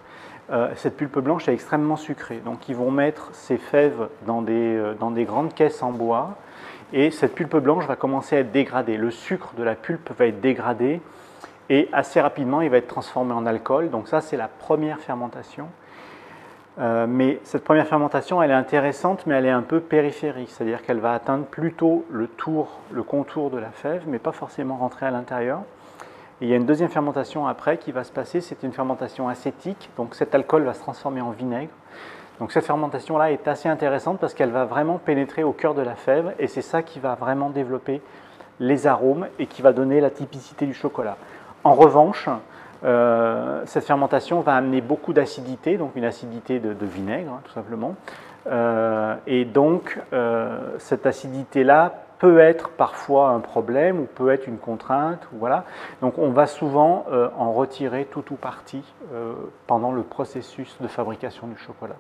Euh, 0.49 0.69
cette 0.75 0.95
pulpe 0.95 1.19
blanche 1.19 1.47
est 1.49 1.53
extrêmement 1.53 1.97
sucrée. 1.97 2.41
Donc 2.43 2.69
ils 2.69 2.75
vont 2.75 2.91
mettre 2.91 3.29
ces 3.33 3.57
fèves 3.57 4.07
dans 4.25 4.41
des, 4.41 4.77
euh, 4.77 4.93
dans 4.93 5.11
des 5.11 5.25
grandes 5.25 5.53
caisses 5.53 5.83
en 5.83 5.91
bois 5.91 6.37
et 6.93 7.11
cette 7.11 7.35
pulpe 7.35 7.57
blanche 7.57 7.85
va 7.85 7.97
commencer 7.97 8.37
à 8.37 8.39
être 8.39 8.51
dégradée. 8.51 8.95
Le 8.95 9.11
sucre 9.11 9.53
de 9.57 9.63
la 9.63 9.75
pulpe 9.75 10.09
va 10.17 10.25
être 10.25 10.39
dégradé 10.39 11.01
et 11.69 11.89
assez 11.91 12.21
rapidement 12.21 12.61
il 12.61 12.69
va 12.69 12.77
être 12.77 12.87
transformé 12.87 13.33
en 13.33 13.45
alcool. 13.45 13.89
Donc 13.89 14.07
ça 14.07 14.21
c'est 14.21 14.37
la 14.37 14.47
première 14.47 14.99
fermentation. 14.99 15.67
Euh, 16.79 17.07
mais 17.09 17.39
cette 17.43 17.63
première 17.63 17.87
fermentation, 17.87 18.43
elle 18.43 18.51
est 18.51 18.55
intéressante, 18.55 19.25
mais 19.25 19.35
elle 19.35 19.47
est 19.47 19.51
un 19.51 19.63
peu 19.63 19.79
périphérique, 19.79 20.49
c'est-à-dire 20.51 20.83
qu'elle 20.83 20.99
va 20.99 21.13
atteindre 21.13 21.45
plutôt 21.45 22.05
le 22.11 22.27
tour, 22.27 22.79
le 22.91 23.01
contour 23.01 23.49
de 23.49 23.57
la 23.57 23.71
fève, 23.71 24.03
mais 24.05 24.19
pas 24.19 24.31
forcément 24.31 24.77
rentrer 24.77 25.07
à 25.07 25.11
l'intérieur. 25.11 25.61
il 26.39 26.47
y 26.47 26.53
a 26.53 26.55
une 26.55 26.67
deuxième 26.67 26.89
fermentation 26.89 27.47
après 27.47 27.77
qui 27.77 27.91
va 27.91 28.03
se 28.03 28.11
passer, 28.11 28.41
c'est 28.41 28.61
une 28.61 28.73
fermentation 28.73 29.27
acétique, 29.27 29.89
donc 29.97 30.13
cet 30.13 30.35
alcool 30.35 30.63
va 30.63 30.75
se 30.75 30.79
transformer 30.81 31.21
en 31.21 31.31
vinaigre. 31.31 31.71
Donc 32.39 32.51
cette 32.51 32.65
fermentation-là 32.65 33.31
est 33.31 33.47
assez 33.47 33.67
intéressante 33.67 34.19
parce 34.19 34.35
qu'elle 34.35 34.51
va 34.51 34.65
vraiment 34.65 34.99
pénétrer 34.99 35.43
au 35.43 35.53
cœur 35.53 35.73
de 35.73 35.81
la 35.81 35.95
fève, 35.95 36.35
et 36.37 36.45
c'est 36.45 36.61
ça 36.61 36.83
qui 36.83 36.99
va 36.99 37.15
vraiment 37.15 37.49
développer 37.49 38.01
les 38.59 38.85
arômes 38.85 39.27
et 39.39 39.47
qui 39.47 39.63
va 39.63 39.73
donner 39.73 39.99
la 39.99 40.11
typicité 40.11 40.67
du 40.67 40.75
chocolat. 40.75 41.17
En 41.67 41.73
revanche, 41.73 42.29
euh, 42.85 43.61
cette 43.65 43.83
fermentation 43.83 44.39
va 44.39 44.55
amener 44.55 44.79
beaucoup 44.79 45.11
d'acidité, 45.11 45.75
donc 45.75 45.97
une 45.97 46.05
acidité 46.05 46.61
de, 46.61 46.85
vinaigre, 46.85 47.33
hein, 47.33 47.41
tout 47.43 47.51
simplement. 47.51 47.95
Euh, 48.49 49.15
et 49.27 49.43
donc, 49.43 49.99
euh, 50.13 50.77
cette 50.77 51.05
acidité-là 51.05 51.95
peut 52.19 52.39
être 52.39 52.69
parfois 52.69 53.31
un 53.31 53.41
problème 53.41 53.99
ou 53.99 54.05
peut 54.05 54.31
être 54.31 54.47
une 54.47 54.59
contrainte. 54.59 55.27
Voilà. 55.33 55.65
Donc 56.01 56.17
on 56.19 56.29
va 56.29 56.47
souvent 56.47 57.05
en 57.37 57.51
retirer 57.51 58.05
tout 58.05 58.23
ou 58.31 58.35
partie 58.35 58.83
pendant 59.67 59.91
le 59.91 60.03
processus 60.03 60.77
de 60.79 60.87
fabrication 60.87 61.47
du 61.47 61.57
chocolat. 61.57 61.97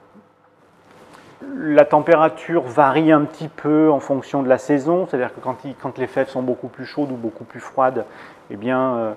La 1.55 1.85
température 1.85 2.63
varie 2.63 3.11
un 3.11 3.25
petit 3.25 3.49
peu 3.49 3.91
en 3.91 3.99
fonction 3.99 4.41
de 4.41 4.49
la 4.49 4.57
saison, 4.57 5.05
c'est-à-dire 5.05 5.35
que 5.35 5.39
quand, 5.39 5.97
les 5.99 6.07
fèves 6.07 6.29
sont 6.29 6.41
beaucoup 6.41 6.69
plus 6.69 6.85
chaudes 6.85 7.11
ou 7.11 7.15
beaucoup 7.15 7.43
plus 7.43 7.59
froides, 7.59 8.05
eh 8.49 8.55
bien, 8.55 9.13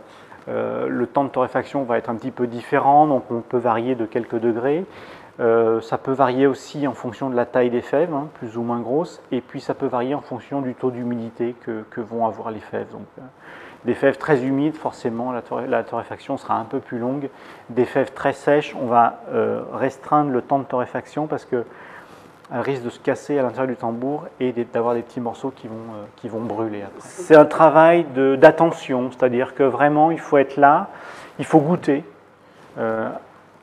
euh, 0.50 0.88
le 0.88 1.06
temps 1.06 1.24
de 1.24 1.28
torréfaction 1.28 1.84
va 1.84 1.98
être 1.98 2.10
un 2.10 2.16
petit 2.16 2.30
peu 2.30 2.46
différent, 2.46 3.06
donc 3.06 3.24
on 3.30 3.40
peut 3.40 3.58
varier 3.58 3.94
de 3.94 4.06
quelques 4.06 4.38
degrés. 4.38 4.84
Euh, 5.38 5.80
ça 5.80 5.96
peut 5.96 6.12
varier 6.12 6.46
aussi 6.46 6.86
en 6.86 6.92
fonction 6.92 7.30
de 7.30 7.36
la 7.36 7.46
taille 7.46 7.70
des 7.70 7.80
fèves, 7.80 8.12
hein, 8.12 8.28
plus 8.34 8.56
ou 8.56 8.62
moins 8.62 8.80
grosses, 8.80 9.22
et 9.32 9.40
puis 9.40 9.60
ça 9.60 9.74
peut 9.74 9.86
varier 9.86 10.14
en 10.14 10.20
fonction 10.20 10.60
du 10.60 10.74
taux 10.74 10.90
d'humidité 10.90 11.54
que, 11.64 12.00
vont 12.00 12.26
avoir 12.26 12.50
les 12.50 12.60
fèves. 12.60 12.90
Donc, 12.92 13.06
euh, 13.18 13.22
des 13.84 13.94
fèves 13.94 14.18
très 14.18 14.44
humides, 14.44 14.74
forcément, 14.74 15.32
la, 15.32 15.82
torréfaction 15.82 16.36
sera 16.36 16.56
un 16.56 16.64
peu 16.64 16.80
plus 16.80 16.98
longue. 16.98 17.30
Des 17.70 17.86
fèves 17.86 18.12
très 18.12 18.34
sèches, 18.34 18.76
on 18.78 18.84
va 18.84 19.20
restreindre 19.72 20.30
le 20.30 20.42
temps 20.42 20.58
de 20.58 20.64
torréfaction 20.64 21.26
parce 21.26 21.46
qu'elles 22.50 22.60
risquent 22.60 22.84
de 22.84 22.90
se 22.90 22.98
casser 22.98 23.38
à 23.38 23.42
l'intérieur 23.42 23.68
du 23.68 23.76
tambour 23.76 24.26
et 24.40 24.52
d'avoir 24.72 24.94
des 24.94 25.02
petits 25.02 25.20
morceaux 25.20 25.52
qui 25.54 25.68
vont, 25.68 25.74
qui 26.16 26.28
vont 26.28 26.40
brûler. 26.40 26.82
C'est 26.98 27.36
un 27.36 27.44
travail 27.44 28.04
d'attention, 28.38 29.10
c'est-à-dire 29.10 29.54
que 29.54 29.62
vraiment, 29.62 30.10
il 30.10 30.20
faut 30.20 30.38
être 30.38 30.56
là, 30.56 30.88
il 31.38 31.44
faut 31.44 31.60
goûter 31.60 32.04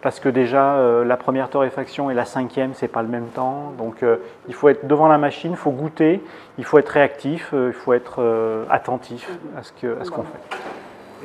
parce 0.01 0.20
que 0.20 0.29
déjà 0.29 0.75
euh, 0.75 1.03
la 1.03 1.17
première 1.17 1.50
torréfaction 1.50 2.10
et 2.12 2.13
la 2.13 2.25
cinquième, 2.25 2.74
c'est 2.74 2.88
pas 2.88 3.01
le 3.01 3.08
même 3.08 3.27
temps. 3.27 3.74
Donc 3.77 4.03
euh, 4.03 4.17
il 4.48 4.53
faut 4.53 4.70
être 4.70 4.88
devant 4.88 5.08
la 5.08 5.17
machine, 5.17 5.51
il 5.51 5.58
faut 5.58 5.72
goûter, 5.72 6.24
il 6.58 6.65
faut 6.65 6.77
être 6.77 6.89
réactif, 6.89 7.50
euh, 7.53 7.70
il 7.70 7.74
faut 7.74 7.94
être 7.94 8.65
attentif 8.70 9.29
à 9.58 9.63
ce 9.63 10.12
qu'on 10.12 10.24
fait. 10.24 10.58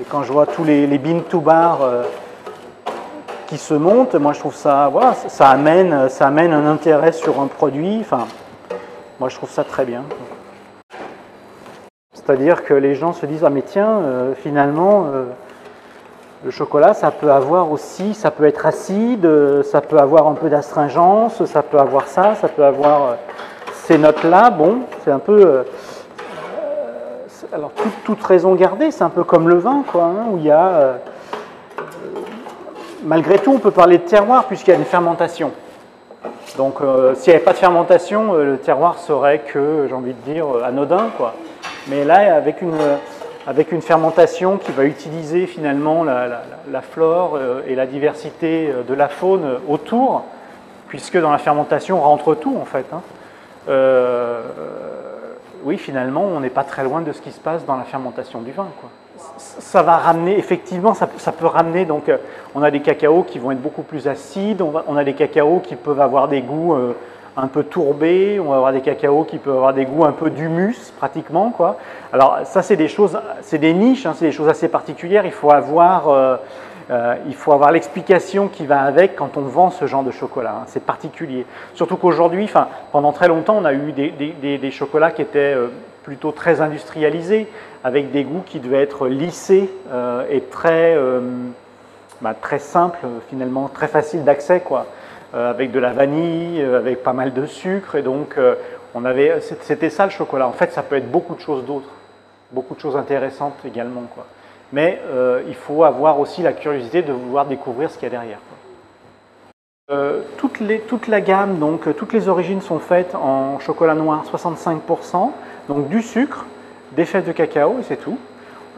Et 0.00 0.04
quand 0.04 0.22
je 0.22 0.32
vois 0.32 0.46
tous 0.46 0.64
les, 0.64 0.86
les 0.86 0.98
to 1.30 1.40
bar 1.40 1.80
qui 3.52 3.58
se 3.58 3.74
montent, 3.74 4.14
moi 4.14 4.32
je 4.32 4.38
trouve 4.38 4.54
ça, 4.54 4.88
voilà, 4.90 5.12
ça 5.12 5.50
amène, 5.50 6.08
ça 6.08 6.28
amène 6.28 6.54
un 6.54 6.64
intérêt 6.64 7.12
sur 7.12 7.38
un 7.38 7.48
produit. 7.48 7.98
Enfin, 8.00 8.26
moi 9.20 9.28
je 9.28 9.36
trouve 9.36 9.50
ça 9.50 9.62
très 9.62 9.84
bien. 9.84 10.04
C'est-à-dire 12.14 12.64
que 12.64 12.72
les 12.72 12.94
gens 12.94 13.12
se 13.12 13.26
disent 13.26 13.44
ah 13.44 13.50
mais 13.50 13.60
tiens, 13.60 14.00
finalement 14.42 15.04
le 16.42 16.50
chocolat, 16.50 16.94
ça 16.94 17.10
peut 17.10 17.30
avoir 17.30 17.70
aussi, 17.70 18.14
ça 18.14 18.30
peut 18.30 18.46
être 18.46 18.64
acide, 18.64 19.28
ça 19.64 19.82
peut 19.82 19.98
avoir 19.98 20.26
un 20.28 20.34
peu 20.34 20.48
d'astringence, 20.48 21.44
ça 21.44 21.62
peut 21.62 21.78
avoir 21.78 22.06
ça, 22.08 22.34
ça 22.36 22.48
peut 22.48 22.64
avoir 22.64 23.02
euh, 23.02 23.14
ces 23.74 23.98
notes-là. 23.98 24.48
Bon, 24.48 24.78
c'est 25.04 25.10
un 25.10 25.18
peu. 25.18 25.44
Euh, 25.44 25.62
alors, 27.52 27.70
toute, 28.06 28.22
raison 28.22 28.54
gardée, 28.54 28.90
c'est 28.92 29.04
un 29.04 29.10
peu 29.10 29.24
comme 29.24 29.50
le 29.50 29.56
vin, 29.56 29.84
quoi, 29.86 30.04
hein, 30.04 30.26
où 30.32 30.38
il 30.38 30.44
y 30.44 30.50
a. 30.50 30.68
Euh, 30.68 30.96
malgré 33.04 33.38
tout, 33.38 33.52
on 33.52 33.58
peut 33.58 33.70
parler 33.70 33.98
de 33.98 34.04
terroir 34.04 34.46
puisqu'il 34.46 34.70
y 34.70 34.74
a 34.74 34.78
une 34.78 34.84
fermentation. 34.84 35.52
Donc, 36.56 36.76
s'il 37.14 37.30
n'y 37.30 37.36
avait 37.36 37.44
pas 37.44 37.52
de 37.52 37.58
fermentation, 37.58 38.34
le 38.34 38.58
terroir 38.58 38.98
serait 38.98 39.40
que, 39.40 39.86
j'ai 39.88 39.94
envie 39.94 40.14
de 40.14 40.32
dire, 40.32 40.46
anodin, 40.64 41.10
quoi. 41.16 41.34
Mais 41.88 42.04
là, 42.04 42.36
avec 43.46 43.72
une 43.72 43.82
fermentation 43.82 44.58
qui 44.58 44.72
va 44.72 44.84
utiliser 44.84 45.46
finalement 45.46 46.04
la, 46.04 46.82
flore 46.82 47.36
euh, 47.36 47.62
et 47.66 47.74
la 47.74 47.86
diversité 47.86 48.70
euh, 48.70 48.82
de 48.82 48.94
la 48.94 49.08
faune 49.08 49.58
autour, 49.68 50.24
puisque 50.88 51.18
dans 51.18 51.32
la 51.32 51.38
fermentation 51.38 52.00
rentre 52.00 52.34
tout 52.34 52.56
en 52.60 52.64
fait. 52.64 52.86
Hein. 52.92 53.02
Euh, 53.68 54.42
oui, 55.64 55.78
finalement, 55.78 56.22
on 56.22 56.40
n'est 56.40 56.50
pas 56.50 56.64
très 56.64 56.84
loin 56.84 57.00
de 57.00 57.12
ce 57.12 57.20
qui 57.20 57.30
se 57.30 57.40
passe 57.40 57.64
dans 57.64 57.76
la 57.76 57.84
fermentation 57.84 58.42
du 58.42 58.52
vin. 58.52 58.68
Ça 59.38 59.82
va 59.82 59.96
ramener, 59.96 60.38
effectivement, 60.38 60.94
ça, 60.94 61.06
peut 61.06 61.46
ramener, 61.46 61.84
donc 61.84 62.10
on 62.54 62.62
a 62.62 62.70
des 62.70 62.80
cacaos 62.80 63.22
qui 63.22 63.38
vont 63.38 63.52
être 63.52 63.62
beaucoup 63.62 63.82
plus 63.82 64.08
acides, 64.08 64.62
on, 64.62 64.96
a 64.96 65.04
des 65.04 65.14
cacaos 65.14 65.60
qui 65.60 65.76
peuvent 65.76 66.00
avoir 66.00 66.28
des 66.28 66.42
goûts 66.42 66.74
un 67.36 67.46
peu 67.46 67.64
tourbé, 67.64 68.38
on 68.40 68.50
va 68.50 68.56
avoir 68.56 68.72
des 68.72 68.80
cacaos 68.80 69.24
qui 69.24 69.38
peuvent 69.38 69.56
avoir 69.56 69.72
des 69.72 69.84
goûts 69.84 70.04
un 70.04 70.12
peu 70.12 70.30
d'humus 70.30 70.92
pratiquement. 70.98 71.50
Quoi. 71.50 71.78
Alors 72.12 72.40
ça 72.44 72.62
c'est 72.62 72.76
des 72.76 72.88
choses, 72.88 73.18
c'est 73.40 73.58
des 73.58 73.72
niches, 73.72 74.06
hein, 74.06 74.12
c'est 74.14 74.26
des 74.26 74.32
choses 74.32 74.48
assez 74.48 74.68
particulières, 74.68 75.24
il 75.24 75.32
faut 75.32 75.50
avoir, 75.50 76.08
euh, 76.08 76.36
euh, 76.90 77.14
avoir 77.46 77.72
l'explication 77.72 78.48
qui 78.48 78.66
va 78.66 78.82
avec 78.82 79.16
quand 79.16 79.36
on 79.36 79.42
vend 79.42 79.70
ce 79.70 79.86
genre 79.86 80.02
de 80.02 80.10
chocolat, 80.10 80.56
hein. 80.62 80.64
c'est 80.66 80.84
particulier. 80.84 81.46
Surtout 81.74 81.96
qu'aujourd'hui, 81.96 82.50
pendant 82.92 83.12
très 83.12 83.28
longtemps 83.28 83.56
on 83.58 83.64
a 83.64 83.72
eu 83.72 83.92
des, 83.92 84.70
chocolats 84.70 85.10
qui 85.10 85.22
étaient 85.22 85.54
euh, 85.54 85.68
plutôt 86.02 86.32
très 86.32 86.60
industrialisés, 86.60 87.48
avec 87.84 88.10
des 88.12 88.24
goûts 88.24 88.42
qui 88.44 88.60
devaient 88.60 88.82
être 88.82 89.08
lissés 89.08 89.70
et 90.30 90.40
très, 90.40 90.96
bah, 92.20 92.34
très 92.34 92.58
simples 92.58 93.06
finalement, 93.28 93.68
très 93.68 93.88
faciles 93.88 94.24
d'accès. 94.24 94.60
quoi. 94.60 94.86
Euh, 95.34 95.48
avec 95.48 95.70
de 95.70 95.78
la 95.78 95.92
vanille, 95.92 96.60
euh, 96.60 96.76
avec 96.76 97.02
pas 97.02 97.14
mal 97.14 97.32
de 97.32 97.46
sucre. 97.46 97.94
Et 97.94 98.02
donc, 98.02 98.34
euh, 98.36 98.54
on 98.94 99.06
avait, 99.06 99.40
c'était 99.40 99.88
ça 99.88 100.04
le 100.04 100.10
chocolat. 100.10 100.46
En 100.46 100.52
fait, 100.52 100.72
ça 100.72 100.82
peut 100.82 100.96
être 100.96 101.10
beaucoup 101.10 101.34
de 101.34 101.40
choses 101.40 101.64
d'autres, 101.64 101.88
beaucoup 102.50 102.74
de 102.74 102.80
choses 102.80 102.96
intéressantes 102.96 103.54
également. 103.64 104.02
Quoi. 104.14 104.26
Mais 104.74 105.00
il 105.48 105.54
faut 105.54 105.84
avoir 105.84 106.18
aussi 106.18 106.42
la 106.42 106.52
curiosité 106.52 107.02
de 107.02 107.12
vouloir 107.12 107.46
découvrir 107.46 107.90
ce 107.90 107.98
qu'il 107.98 108.04
y 108.04 108.14
a 108.14 108.18
derrière. 108.18 108.38
toutes 110.38 110.60
les, 110.60 110.80
toute 110.80 111.08
la 111.08 111.20
gamme, 111.20 111.58
donc 111.58 111.94
toutes 111.96 112.14
les 112.14 112.28
origines 112.28 112.62
sont 112.62 112.78
faites 112.78 113.14
en 113.14 113.58
chocolat 113.58 113.94
noir 113.94 114.24
65%, 114.24 115.30
donc 115.68 115.88
du 115.88 116.02
sucre, 116.02 116.46
des 116.92 117.04
fèves 117.04 117.26
de 117.26 117.32
cacao 117.32 117.76
et 117.80 117.82
c'est 117.82 117.96
tout. 117.96 118.18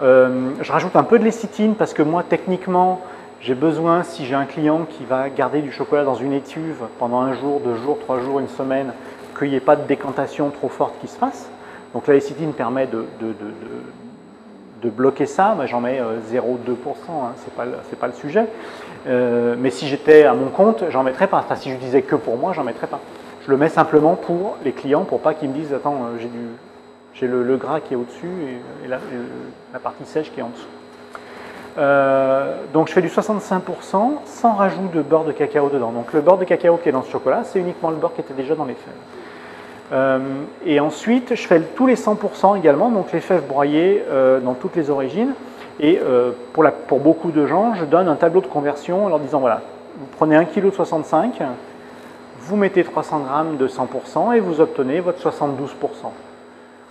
je 0.00 0.72
rajoute 0.72 0.96
un 0.96 1.02
peu 1.02 1.18
de 1.18 1.24
lécithine 1.24 1.74
parce 1.74 1.94
que 1.94 2.02
moi 2.02 2.22
techniquement 2.28 3.00
j'ai 3.44 3.54
besoin, 3.54 4.04
si 4.04 4.24
j'ai 4.24 4.34
un 4.34 4.46
client 4.46 4.86
qui 4.88 5.04
va 5.04 5.28
garder 5.28 5.60
du 5.60 5.70
chocolat 5.70 6.02
dans 6.02 6.14
une 6.14 6.32
étuve 6.32 6.84
pendant 6.98 7.20
un 7.20 7.34
jour, 7.34 7.60
deux 7.60 7.74
jours, 7.74 7.98
trois 7.98 8.18
jours, 8.18 8.40
une 8.40 8.48
semaine, 8.48 8.94
qu'il 9.38 9.50
n'y 9.50 9.56
ait 9.56 9.60
pas 9.60 9.76
de 9.76 9.86
décantation 9.86 10.48
trop 10.48 10.70
forte 10.70 10.94
qui 11.02 11.08
se 11.08 11.18
fasse. 11.18 11.50
Donc 11.92 12.06
la 12.06 12.14
lécithine 12.14 12.54
permet 12.54 12.86
de, 12.86 13.04
de, 13.20 14.88
bloquer 14.88 15.26
ça. 15.26 15.54
J'en 15.66 15.82
mets 15.82 16.00
0,2%, 16.00 16.00
euh, 16.00 16.40
hein, 16.40 17.32
ce 17.36 17.44
n'est 17.44 17.54
pas, 17.54 17.66
pas, 18.00 18.06
le 18.06 18.12
sujet. 18.14 18.46
Euh, 19.06 19.56
mais 19.58 19.68
si 19.68 19.88
j'étais 19.88 20.24
à 20.24 20.32
mon 20.32 20.48
compte, 20.48 20.84
j'en 20.88 21.02
mettrais 21.02 21.26
pas. 21.26 21.38
Enfin, 21.38 21.56
si 21.56 21.70
je 21.70 21.76
disais 21.76 22.00
que 22.00 22.16
pour 22.16 22.38
moi, 22.38 22.54
j'en 22.54 22.64
mettrais 22.64 22.86
pas. 22.86 23.00
Je 23.44 23.50
le 23.50 23.58
mets 23.58 23.68
simplement 23.68 24.14
pour 24.14 24.56
les 24.64 24.72
clients, 24.72 25.04
pour 25.04 25.20
pas 25.20 25.34
qu'ils 25.34 25.50
me 25.50 25.54
disent 25.54 25.74
Attends, 25.74 25.96
euh, 25.96 26.18
j'ai, 26.18 26.28
du, 26.28 26.48
j'ai 27.14 27.26
le, 27.26 27.56
gras 27.56 27.80
qui 27.80 27.94
est 27.94 27.96
au-dessus 27.96 28.28
et, 28.84 28.88
la 28.88 29.78
partie 29.78 30.04
sèche 30.04 30.32
qui 30.32 30.40
est 30.40 30.42
en 30.42 30.48
dessous. 30.48 30.66
Euh, 31.76 32.54
donc 32.72 32.88
je 32.88 32.92
fais 32.92 33.02
du 33.02 33.08
65% 33.08 33.60
sans 34.24 34.52
rajout 34.52 34.88
de 34.92 35.02
beurre 35.02 35.24
de 35.24 35.32
cacao 35.32 35.68
dedans. 35.68 35.90
Donc 35.90 36.12
le 36.12 36.20
beurre 36.20 36.38
de 36.38 36.44
cacao 36.44 36.76
qui 36.76 36.88
est 36.88 36.92
dans 36.92 37.02
ce 37.02 37.10
chocolat, 37.10 37.42
c'est 37.44 37.58
uniquement 37.58 37.90
le 37.90 37.96
beurre 37.96 38.14
qui 38.14 38.20
était 38.20 38.34
déjà 38.34 38.54
dans 38.54 38.64
les 38.64 38.74
fèves. 38.74 38.92
Euh, 39.92 40.18
et 40.64 40.80
ensuite, 40.80 41.34
je 41.34 41.46
fais 41.46 41.60
tous 41.60 41.86
les 41.86 41.96
100% 41.96 42.56
également, 42.56 42.90
donc 42.90 43.12
les 43.12 43.20
fèves 43.20 43.46
broyées 43.46 44.02
euh, 44.08 44.40
dans 44.40 44.54
toutes 44.54 44.76
les 44.76 44.90
origines. 44.90 45.34
Et 45.80 46.00
pour, 46.52 47.00
beaucoup 47.00 47.32
de 47.32 47.46
gens, 47.46 47.74
je 47.74 47.84
donne 47.84 48.06
un 48.06 48.14
tableau 48.14 48.40
de 48.40 48.46
conversion 48.46 49.06
en 49.06 49.08
leur 49.08 49.18
disant 49.18 49.40
voilà, 49.40 49.60
vous 49.98 50.06
prenez 50.16 50.36
1 50.36 50.44
kg 50.44 50.66
de 50.66 50.70
65, 50.70 51.42
vous 52.38 52.54
mettez 52.54 52.84
300 52.84 53.22
g 53.26 53.56
de 53.58 53.66
100% 53.66 54.36
et 54.36 54.38
vous 54.38 54.60
obtenez 54.60 55.00
votre 55.00 55.18
72%. 55.18 55.66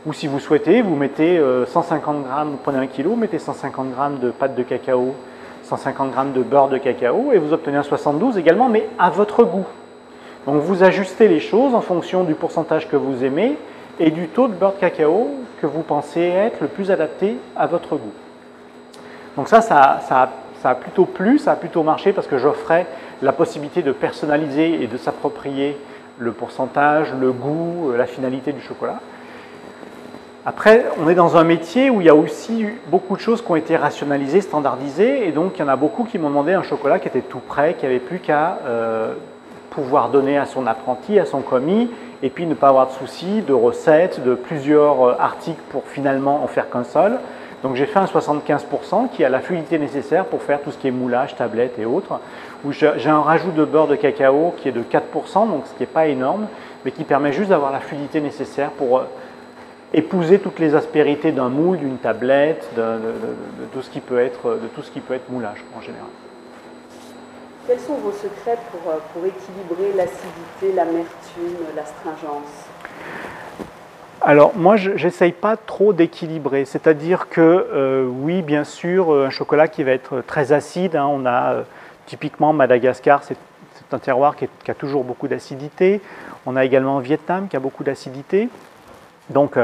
Ou 0.06 0.12
si 0.12 0.28
vous 0.28 0.40
souhaitez, 0.40 0.82
vous 0.82 0.96
mettez 0.96 1.42
150 1.66 2.16
euh, 2.16 2.28
grammes, 2.28 2.50
vous 2.52 2.58
prenez 2.58 2.78
un 2.78 2.88
kilo, 2.88 3.16
mettez 3.16 3.40
150 3.40 3.92
grammes 3.92 4.20
de 4.20 4.32
pâte 4.32 4.54
de 4.54 4.64
cacao, 4.64 5.16
150 5.64 6.12
grammes 6.12 6.34
de 6.34 6.44
beurre 6.44 6.68
de 6.68 6.78
cacao 6.78 7.32
et 7.32 7.38
vous 7.38 7.54
obtenez 7.54 7.78
un 7.78 7.84
72 7.84 8.38
également, 8.38 8.68
mais 8.68 8.90
à 9.00 9.10
votre 9.10 9.46
goût. 9.46 9.66
Donc 10.46 10.62
vous 10.62 10.84
ajustez 10.84 11.30
les 11.30 11.40
choses 11.40 11.74
en 11.74 11.80
fonction 11.80 12.26
du 12.26 12.34
pourcentage 12.34 12.90
que 12.90 12.98
vous 12.98 13.24
aimez 13.24 13.58
et 13.98 14.12
du 14.12 14.28
taux 14.28 14.50
de 14.50 14.54
beurre 14.54 14.74
de 14.74 14.80
cacao 14.80 15.30
que 15.62 15.68
vous 15.68 15.84
pensez 15.84 16.20
être 16.20 16.60
le 16.60 16.68
plus 16.68 16.92
adapté 16.92 17.38
à 17.56 17.66
votre 17.66 17.96
goût. 17.96 18.12
Donc 19.38 19.48
ça, 19.48 19.62
ça, 19.62 20.02
ça, 20.06 20.30
ça 20.62 20.72
a 20.72 20.76
plutôt 20.76 21.06
plu, 21.06 21.40
ça 21.40 21.54
a 21.54 21.56
plutôt 21.56 21.82
marché 21.82 22.12
parce 22.12 22.28
que 22.28 22.38
j'offrais 22.38 22.88
la 23.22 23.32
possibilité 23.32 23.82
de 23.82 23.94
personnaliser 23.94 24.84
et 24.84 24.88
de 24.88 24.98
s'approprier 24.98 25.78
le 26.20 26.34
pourcentage, 26.34 27.14
le 27.18 27.32
goût, 27.32 27.94
la 27.96 28.06
finalité 28.06 28.52
du 28.52 28.62
chocolat. 28.62 29.00
Après, 30.46 30.86
on 31.02 31.08
est 31.08 31.16
dans 31.16 31.38
un 31.38 31.46
métier 31.46 31.90
où 31.90 32.02
il 32.02 32.08
y 32.08 32.10
a 32.10 32.16
aussi 32.16 32.66
beaucoup 32.88 33.16
de 33.16 33.22
choses 33.22 33.42
qui 33.42 33.50
ont 33.50 33.56
été 33.56 33.78
rationalisées, 33.78 34.42
standardisées, 34.42 35.26
et 35.26 35.32
donc 35.32 35.54
il 35.56 35.62
y 35.62 35.64
en 35.64 35.70
a 35.70 35.78
beaucoup 35.78 36.04
qui 36.04 36.20
m'ont 36.20 36.28
demandé 36.28 36.52
un 36.52 36.64
chocolat 36.64 37.00
qui 37.00 37.08
était 37.08 37.22
tout 37.22 37.40
prêt, 37.40 37.76
qui 37.80 37.86
n'avait 37.86 38.00
plus 38.00 38.20
qu'à 38.20 38.60
euh, 38.66 39.14
pouvoir 39.70 40.10
donner 40.10 40.38
à 40.38 40.46
son 40.46 40.68
apprenti, 40.68 41.18
à 41.18 41.26
son 41.26 41.40
commis, 41.40 41.90
et 42.22 42.30
puis 42.30 42.46
ne 42.46 42.56
pas 42.56 42.68
avoir 42.68 42.88
de 42.88 42.92
soucis 42.92 43.42
de 43.42 43.54
recettes, 43.54 44.22
de 44.22 44.36
plusieurs 44.36 45.08
euh, 45.08 45.16
articles 45.18 45.62
pour 45.70 45.84
finalement 45.86 46.44
en 46.44 46.48
faire 46.48 46.70
qu'un 46.70 46.84
seul. 46.84 47.20
Donc 47.64 47.76
j'ai 47.78 47.86
fait 47.86 48.00
un 48.00 48.06
75% 48.06 49.08
qui 49.14 49.24
a 49.24 49.30
la 49.30 49.40
fluidité 49.40 49.80
nécessaire 49.80 50.26
pour 50.26 50.42
faire 50.42 50.62
tout 50.62 50.72
ce 50.72 50.78
qui 50.78 50.90
est 50.90 50.92
moulage, 50.92 51.38
tablette 51.38 51.80
et 51.80 51.86
autres, 51.86 52.20
où 52.66 52.74
j'ai 52.74 53.10
un 53.10 53.22
rajout 53.22 53.52
de 53.52 53.64
beurre 53.64 53.88
de 53.88 53.96
cacao 53.96 54.54
qui 54.58 54.68
est 54.68 54.74
de 54.74 54.82
4%, 54.82 55.50
donc 55.50 55.64
ce 55.68 55.74
qui 55.74 55.84
n'est 55.84 55.86
pas 55.86 56.08
énorme, 56.08 56.48
mais 56.84 56.92
qui 56.92 57.06
permet 57.06 57.32
juste 57.32 57.52
d'avoir 57.52 57.72
la 57.72 57.80
fluidité 57.80 58.20
nécessaire 58.20 58.72
pour 58.72 58.98
euh, 58.98 59.04
épouser 59.94 60.40
toutes 60.40 60.60
les 60.60 60.76
aspérités 60.76 61.32
d'un 61.32 61.50
moule, 61.50 61.78
d'une 61.78 61.98
tablette, 61.98 62.68
de, 62.76 63.00
tout 63.74 63.82
ce 63.82 63.90
qui 63.90 64.00
peut 64.00 64.20
être, 64.20 64.60
de 64.62 64.68
tout 64.68 64.82
ce 64.82 64.92
qui 64.92 65.00
peut 65.00 65.14
être 65.14 65.30
moulage 65.30 65.64
en 65.78 65.82
général. 65.82 66.10
Quels 67.68 67.80
sont 67.80 67.96
vos 67.96 68.12
secrets 68.12 68.58
pour, 68.72 68.92
euh, 68.92 68.98
pour 69.14 69.26
équilibrer 69.26 69.96
l'acidité, 69.96 70.74
l'amertume, 70.76 71.66
l'astringence? 71.76 72.68
Alors 74.20 74.54
moi, 74.56 74.76
je 74.76 74.92
n'essaye 74.92 75.32
pas 75.32 75.56
trop 75.56 75.94
d'équilibrer, 75.94 76.66
c'est-à-dire 76.66 77.30
que 77.30 77.42
euh, 77.42 78.06
oui, 78.06 78.42
bien 78.42 78.64
sûr, 78.64 79.14
un 79.14 79.30
chocolat 79.30 79.68
qui 79.68 79.84
va 79.84 79.92
être 79.92 80.22
très 80.22 80.52
acide, 80.52 80.96
hein, 80.96 81.08
on 81.10 81.26
a 81.26 81.54
euh, 81.54 81.64
typiquement 82.06 82.52
Madagascar, 82.52 83.24
c'est 83.24 83.38
un 83.92 84.00
terroir 84.00 84.36
qui, 84.36 84.48
qui, 84.64 84.72
a 84.72 84.74
toujours 84.74 85.04
beaucoup 85.04 85.28
d'acidité, 85.28 86.02
on 86.46 86.56
a 86.56 86.66
également 86.66 87.00
Vietnam 87.00 87.48
qui 87.48 87.56
a 87.56 87.60
beaucoup 87.60 87.84
d'acidité, 87.84 88.50
donc 89.30 89.58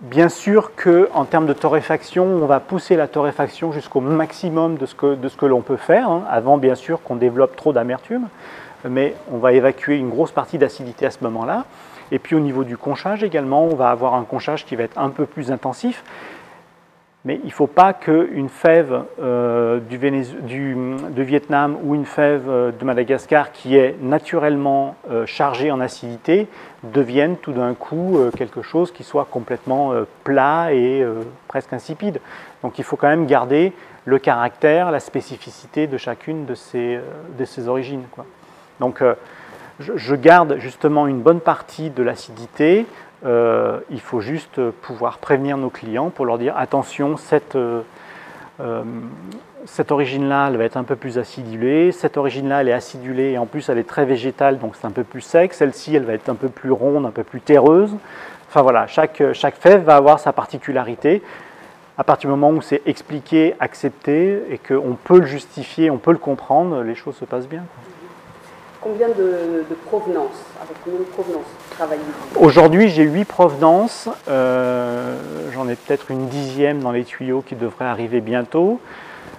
Bien 0.00 0.28
sûr 0.28 0.70
qu'en 0.76 1.24
termes 1.24 1.46
de 1.46 1.52
torréfaction, 1.52 2.24
on 2.24 2.46
va 2.46 2.60
pousser 2.60 2.94
la 2.94 3.08
torréfaction 3.08 3.72
jusqu'au 3.72 4.00
maximum 4.00 4.76
de 4.76 4.86
ce 4.86 4.94
que, 4.94 5.16
de 5.16 5.28
ce 5.28 5.36
que 5.36 5.44
l'on 5.44 5.60
peut 5.60 5.76
faire, 5.76 6.08
hein, 6.08 6.22
avant 6.30 6.56
bien 6.56 6.76
sûr 6.76 7.02
qu'on 7.02 7.16
développe 7.16 7.56
trop 7.56 7.72
d'amertume, 7.72 8.28
mais 8.88 9.16
on 9.32 9.38
va 9.38 9.54
évacuer 9.54 9.96
une 9.96 10.08
grosse 10.08 10.30
partie 10.30 10.56
d'acidité 10.56 11.04
à 11.06 11.10
ce 11.10 11.18
moment-là. 11.22 11.64
Et 12.12 12.20
puis 12.20 12.36
au 12.36 12.38
niveau 12.38 12.62
du 12.62 12.76
conchage 12.76 13.24
également, 13.24 13.64
on 13.64 13.74
va 13.74 13.90
avoir 13.90 14.14
un 14.14 14.22
conchage 14.22 14.64
qui 14.64 14.76
va 14.76 14.84
être 14.84 14.96
un 14.96 15.10
peu 15.10 15.26
plus 15.26 15.50
intensif, 15.50 16.04
mais 17.28 17.38
il 17.42 17.48
ne 17.48 17.52
faut 17.52 17.66
pas 17.66 17.92
qu'une 17.92 18.48
fève 18.48 19.02
euh, 19.20 19.80
du, 19.80 19.98
Vietnam 21.24 21.76
ou 21.84 21.94
une 21.94 22.06
fève 22.06 22.48
euh, 22.48 22.72
de 22.72 22.82
Madagascar 22.86 23.52
qui 23.52 23.76
est 23.76 23.96
naturellement 24.00 24.96
euh, 25.10 25.26
chargée 25.26 25.70
en 25.70 25.78
acidité 25.78 26.48
devienne 26.84 27.36
tout 27.36 27.52
d'un 27.52 27.74
coup 27.74 28.18
quelque 28.34 28.62
chose 28.62 28.92
qui 28.92 29.04
soit 29.04 29.26
complètement 29.30 29.92
plat 30.24 30.72
et 30.72 31.04
presque 31.48 31.72
insipide. 31.72 32.20
Donc 32.62 32.78
il 32.78 32.84
faut 32.84 32.94
quand 32.94 33.08
même 33.08 33.26
garder 33.26 33.72
le 34.04 34.20
caractère, 34.20 34.92
la 34.92 35.00
spécificité 35.00 35.88
de 35.88 35.98
chacune 35.98 36.46
de 36.46 36.54
ces, 36.54 37.68
origines. 37.68 38.04
Donc 38.78 39.02
je 39.80 40.14
garde 40.14 40.58
justement 40.60 41.08
une 41.08 41.20
bonne 41.20 41.40
partie 41.40 41.90
de 41.90 42.04
l'acidité 42.04 42.86
euh, 43.26 43.80
il 43.90 44.00
faut 44.00 44.20
juste 44.20 44.60
pouvoir 44.70 45.18
prévenir 45.18 45.56
nos 45.56 45.70
clients 45.70 46.10
pour 46.10 46.24
leur 46.24 46.38
dire 46.38 46.56
attention, 46.56 47.16
cette, 47.16 47.56
euh, 47.56 47.82
euh, 48.60 48.82
cette 49.66 49.90
origine-là, 49.90 50.48
elle 50.48 50.56
va 50.56 50.64
être 50.64 50.76
un 50.76 50.84
peu 50.84 50.94
plus 50.94 51.18
acidulée, 51.18 51.90
cette 51.90 52.16
origine-là, 52.16 52.60
elle 52.60 52.68
est 52.68 52.72
acidulée 52.72 53.32
et 53.32 53.38
en 53.38 53.46
plus 53.46 53.68
elle 53.68 53.78
est 53.78 53.88
très 53.88 54.04
végétale, 54.04 54.58
donc 54.58 54.76
c'est 54.76 54.86
un 54.86 54.92
peu 54.92 55.02
plus 55.02 55.20
sec, 55.20 55.52
celle-ci, 55.52 55.96
elle 55.96 56.04
va 56.04 56.12
être 56.12 56.28
un 56.28 56.36
peu 56.36 56.48
plus 56.48 56.70
ronde, 56.70 57.06
un 57.06 57.10
peu 57.10 57.24
plus 57.24 57.40
terreuse. 57.40 57.90
Enfin 58.48 58.62
voilà, 58.62 58.86
chaque, 58.86 59.22
chaque 59.32 59.56
fève 59.56 59.82
va 59.82 59.96
avoir 59.96 60.20
sa 60.20 60.32
particularité. 60.32 61.22
À 61.98 62.04
partir 62.04 62.30
du 62.30 62.36
moment 62.36 62.56
où 62.56 62.62
c'est 62.62 62.82
expliqué, 62.86 63.56
accepté 63.58 64.44
et 64.50 64.58
qu'on 64.58 64.96
peut 65.02 65.18
le 65.18 65.26
justifier, 65.26 65.90
on 65.90 65.98
peut 65.98 66.12
le 66.12 66.18
comprendre, 66.18 66.82
les 66.82 66.94
choses 66.94 67.16
se 67.16 67.24
passent 67.24 67.48
bien. 67.48 67.64
Combien 68.80 69.08
de, 69.08 69.64
provenances 69.86 70.44
Avec 70.62 70.76
combien 70.84 71.00
de 71.00 71.04
provenances 71.04 71.46
travaillez-vous 71.70 72.40
Aujourd'hui, 72.40 72.88
j'ai 72.90 73.02
huit 73.02 73.24
provenances. 73.24 74.08
Euh, 74.28 75.16
j'en 75.52 75.68
ai 75.68 75.74
peut-être 75.74 76.12
une 76.12 76.28
dixième 76.28 76.80
dans 76.80 76.92
les 76.92 77.04
tuyaux 77.04 77.42
qui 77.42 77.56
devrait 77.56 77.86
arriver 77.86 78.20
bientôt. 78.20 78.80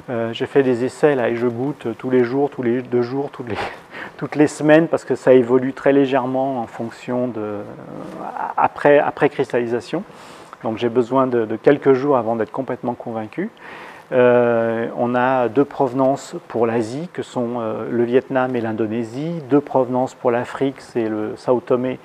Euh, 0.10 0.34
j'ai 0.34 0.46
fait 0.46 0.62
des 0.62 0.84
essais 0.84 1.16
là 1.16 1.30
et 1.30 1.36
je 1.36 1.48
goûte 1.48 1.88
tous 1.98 2.10
les 2.10 2.24
jours, 2.24 2.50
tous 2.50 2.64
les 2.64 2.82
deux 2.82 3.02
jours, 3.02 3.30
toutes 3.32 3.48
les, 3.48 3.58
toutes 4.18 4.36
les 4.36 4.48
semaines 4.48 4.88
parce 4.88 5.06
que 5.06 5.16
ça 5.16 5.32
évolue 5.32 5.72
très 5.72 5.94
légèrement 5.94 6.60
en 6.60 6.68
fonction 6.68 7.28
de 7.28 7.60
après, 8.58 9.00
après 9.00 9.30
cristallisation. 9.30 10.04
Donc 10.64 10.78
j'ai 10.78 10.90
besoin 10.90 11.28
de, 11.28 11.46
de, 11.46 11.56
quelques 11.56 11.94
jours 11.94 12.18
avant 12.18 12.36
d'être 12.36 12.52
complètement 12.52 12.94
convaincu. 12.94 13.50
Euh, 14.12 14.88
on 14.98 15.14
a 15.14 15.50
deux 15.50 15.66
provenances 15.66 16.36
pour 16.48 16.66
l'Asie, 16.66 17.10
que 17.14 17.22
sont 17.22 17.60
euh, 17.60 17.88
le 17.90 18.04
Vietnam 18.04 18.56
et 18.56 18.62
l'Indonésie, 18.62 19.42
deux 19.50 19.62
provenances 19.62 20.16
pour 20.16 20.32
l'Afrique, 20.32 20.82
c'est 20.82 21.08
le 21.08 21.34
Sao 21.36 21.60
Tomé 21.60 22.00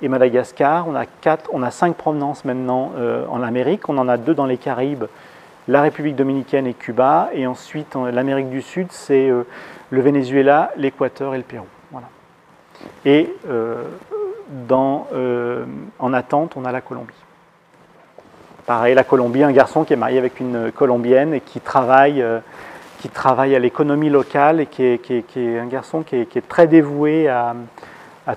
et 0.00 0.08
Madagascar. 0.08 0.86
On 0.88 1.62
a, 1.62 1.70
cinq 1.70 1.96
provenances 1.96 2.44
maintenant 2.44 2.92
euh, 2.96 3.26
en 3.28 3.42
Amérique, 3.42 3.88
on 3.88 3.98
en 3.98 4.08
a 4.08 4.16
deux 4.16 4.34
dans 4.34 4.46
les 4.46 4.56
Caraïbes, 4.56 5.06
la 5.66 5.82
République 5.82 6.14
dominicaine 6.14 6.66
et 6.66 6.74
Cuba, 6.74 7.30
et 7.32 7.46
ensuite 7.46 7.96
l'Amérique 7.96 8.50
du 8.50 8.62
Sud, 8.62 8.86
c'est 8.90 9.28
le 9.28 10.00
Venezuela, 10.00 10.70
l'Équateur 10.76 11.34
et 11.34 11.38
le 11.38 11.44
Pérou. 11.44 11.66
Et 13.04 13.34
en 15.98 16.12
attente, 16.14 16.56
on 16.56 16.64
a 16.64 16.72
la 16.72 16.80
Colombie. 16.80 17.27
Pareil, 18.68 18.94
la 18.94 19.02
Colombie, 19.02 19.42
un 19.42 19.50
garçon 19.50 19.84
qui 19.84 19.94
est 19.94 19.96
marié 19.96 20.18
avec 20.18 20.40
une 20.40 20.70
Colombienne 20.72 21.32
et 21.32 21.40
qui 21.40 21.58
travaille, 21.58 22.20
euh, 22.20 22.40
à 23.16 23.58
l'économie 23.58 24.10
locale 24.10 24.60
et 24.60 24.66
qui 24.66 24.82
est, 24.82 25.58
un 25.58 25.64
garçon 25.64 26.02
qui 26.02 26.16
est, 26.16 26.48
très 26.48 26.66
dévoué 26.66 27.28
à, 27.28 27.56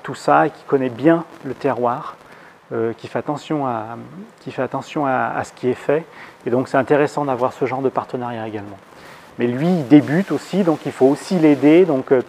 tout 0.02 0.16
ça 0.16 0.48
et 0.48 0.52
qui 0.52 0.64
connaît 0.64 0.88
bien 0.88 1.26
le 1.44 1.54
terroir, 1.54 2.16
euh, 2.72 2.94
qui 2.94 3.10
fait 3.10 3.20
attention, 3.20 3.68
à, 3.68 3.98
qui 4.40 4.54
fait 4.54 4.62
attention 4.62 5.06
à, 5.06 5.44
ce 5.44 5.52
qui 5.52 5.68
est 5.68 5.74
fait. 5.74 6.06
Et 6.46 6.50
donc 6.50 6.70
c'est 6.70 6.78
intéressant 6.78 7.26
d'avoir 7.26 7.52
ce 7.52 7.66
genre 7.66 7.82
de 7.82 7.90
partenariat 7.90 8.48
également. 8.48 8.80
Mais 9.38 9.48
lui, 9.48 9.68
il 9.68 9.88
débute 9.90 10.32
aussi, 10.32 10.64
donc 10.64 10.86
il 10.86 10.94
faut 10.94 11.08
aussi 11.08 11.40
l'aider. 11.40 11.84
Donc 11.84 12.14
euh, 12.14 12.22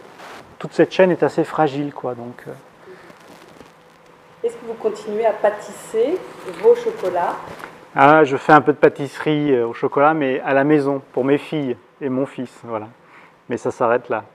toute 0.59 0.73
cette 0.73 0.91
chaîne 0.91 1.09
est 1.09 1.23
assez 1.23 1.45
fragile. 1.45 1.93
Quoi, 1.93 2.15
donc, 2.15 2.43
Est-ce 4.43 4.55
que 4.55 4.65
vous 4.67 4.73
continuez 4.73 5.25
à 5.25 5.31
pâtisser 5.31 6.17
vos 6.61 6.75
chocolats 6.75 7.37
ah, 7.95 8.23
je 8.23 8.37
fais 8.37 8.53
un 8.53 8.61
peu 8.61 8.73
de 8.73 8.77
pâtisserie 8.77 9.53
euh, 9.53 9.67
au 9.67 9.73
chocolat, 9.73 10.13
mais 10.13 10.39
à 10.41 10.53
la 10.53 10.63
maison, 10.63 11.01
pour 11.11 11.23
mes 11.23 11.37
filles 11.37 11.77
et 12.01 12.09
mon 12.09 12.25
fils. 12.25 12.51
Voilà. 12.63 12.87
Mais 13.49 13.57
ça 13.57 13.69
s'arrête 13.69 14.09
là. 14.09 14.25